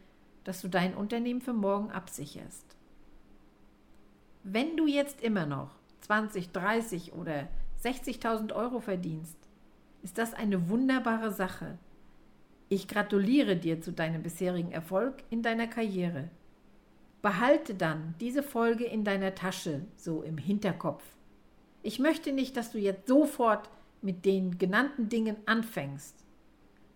dass 0.45 0.63
du 0.63 0.69
dein 0.69 0.95
Unternehmen 0.95 1.41
für 1.41 1.53
morgen 1.53 1.91
absicherst. 1.91 2.65
Wenn 4.45 4.77
du 4.77 4.87
jetzt 4.87 5.21
immer 5.21 5.47
noch 5.47 5.71
20, 6.03 6.53
30 6.53 7.15
oder 7.15 7.49
60.000 7.83 8.55
Euro 8.55 8.79
verdienst, 8.79 9.37
ist 10.05 10.17
das 10.17 10.33
eine 10.33 10.69
wunderbare 10.69 11.33
Sache. 11.33 11.77
Ich 12.69 12.87
gratuliere 12.87 13.57
dir 13.57 13.81
zu 13.81 13.93
deinem 13.93 14.23
bisherigen 14.23 14.71
Erfolg 14.71 15.25
in 15.31 15.43
deiner 15.43 15.67
Karriere. 15.67 16.31
Behalte 17.21 17.75
dann 17.75 18.15
diese 18.21 18.45
Folge 18.45 18.85
in 18.85 19.03
deiner 19.03 19.35
Tasche, 19.35 19.87
so 19.97 20.23
im 20.23 20.39
Hinterkopf. 20.39 21.03
Ich 21.85 21.99
möchte 21.99 22.33
nicht, 22.33 22.57
dass 22.57 22.73
du 22.73 22.79
jetzt 22.79 23.07
sofort 23.07 23.69
mit 24.01 24.25
den 24.25 24.57
genannten 24.57 25.11
Dingen 25.11 25.37
anfängst. 25.45 26.17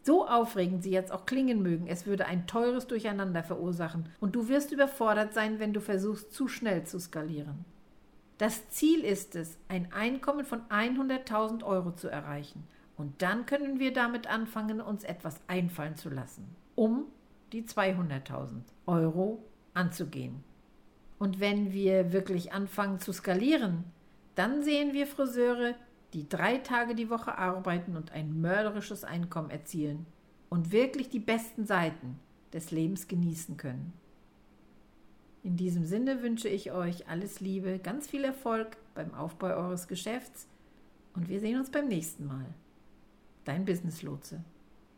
So 0.03 0.27
aufregend 0.27 0.83
sie 0.83 0.91
jetzt 0.91 1.13
auch 1.13 1.27
klingen 1.27 1.63
mögen, 1.63 1.87
es 1.89 2.07
würde 2.07 2.25
ein 2.25 2.47
teures 2.47 2.87
Durcheinander 2.87 3.43
verursachen 3.43 4.09
und 4.19 4.35
du 4.35 4.49
wirst 4.49 4.73
überfordert 4.73 5.35
sein, 5.35 5.59
wenn 5.59 5.75
du 5.75 5.83
versuchst, 5.83 6.33
zu 6.33 6.49
schnell 6.49 6.85
zu 6.85 6.99
skalieren. 6.99 7.67
Das 8.39 8.71
Ziel 8.71 9.05
ist 9.05 9.37
es, 9.37 9.59
ein 9.69 9.93
Einkommen 9.93 10.47
von 10.47 10.63
100.000 10.71 11.65
Euro 11.65 11.93
zu 11.93 12.09
erreichen. 12.09 12.67
Und 12.97 13.21
dann 13.21 13.45
können 13.45 13.79
wir 13.81 13.93
damit 13.93 14.27
anfangen, 14.27 14.81
uns 14.81 15.05
etwas 15.05 15.39
einfallen 15.49 15.97
zu 15.97 16.09
lassen, 16.09 16.49
um 16.77 17.05
die 17.53 17.65
200.000 17.65 18.63
Euro 18.87 19.45
anzugehen. 19.75 20.43
Und 21.19 21.41
wenn 21.41 21.75
wir 21.75 22.15
wirklich 22.15 22.55
anfangen 22.55 23.01
zu 23.01 23.13
skalieren, 23.13 23.85
dann 24.39 24.63
sehen 24.63 24.93
wir 24.93 25.07
Friseure, 25.07 25.75
die 26.13 26.29
drei 26.29 26.59
Tage 26.59 26.95
die 26.95 27.11
Woche 27.11 27.37
arbeiten 27.37 27.97
und 27.97 28.13
ein 28.13 28.41
mörderisches 28.41 29.03
Einkommen 29.03 29.51
erzielen 29.51 30.07
und 30.49 30.71
wirklich 30.71 31.09
die 31.09 31.19
besten 31.19 31.67
Seiten 31.67 32.19
des 32.53 32.71
Lebens 32.71 33.09
genießen 33.09 33.57
können. 33.57 33.93
In 35.43 35.57
diesem 35.57 35.85
Sinne 35.85 36.23
wünsche 36.23 36.49
ich 36.49 36.73
euch 36.73 37.09
alles 37.09 37.41
Liebe, 37.41 37.79
ganz 37.79 38.07
viel 38.07 38.25
Erfolg 38.25 38.77
beim 38.95 39.13
Aufbau 39.15 39.49
eures 39.49 39.89
Geschäfts 39.89 40.47
und 41.15 41.29
wir 41.29 41.41
sehen 41.41 41.59
uns 41.59 41.71
beim 41.71 41.89
nächsten 41.89 42.27
Mal. 42.27 42.47
Dein 43.45 43.65
Business 43.65 44.03
Lotse. 44.03 44.45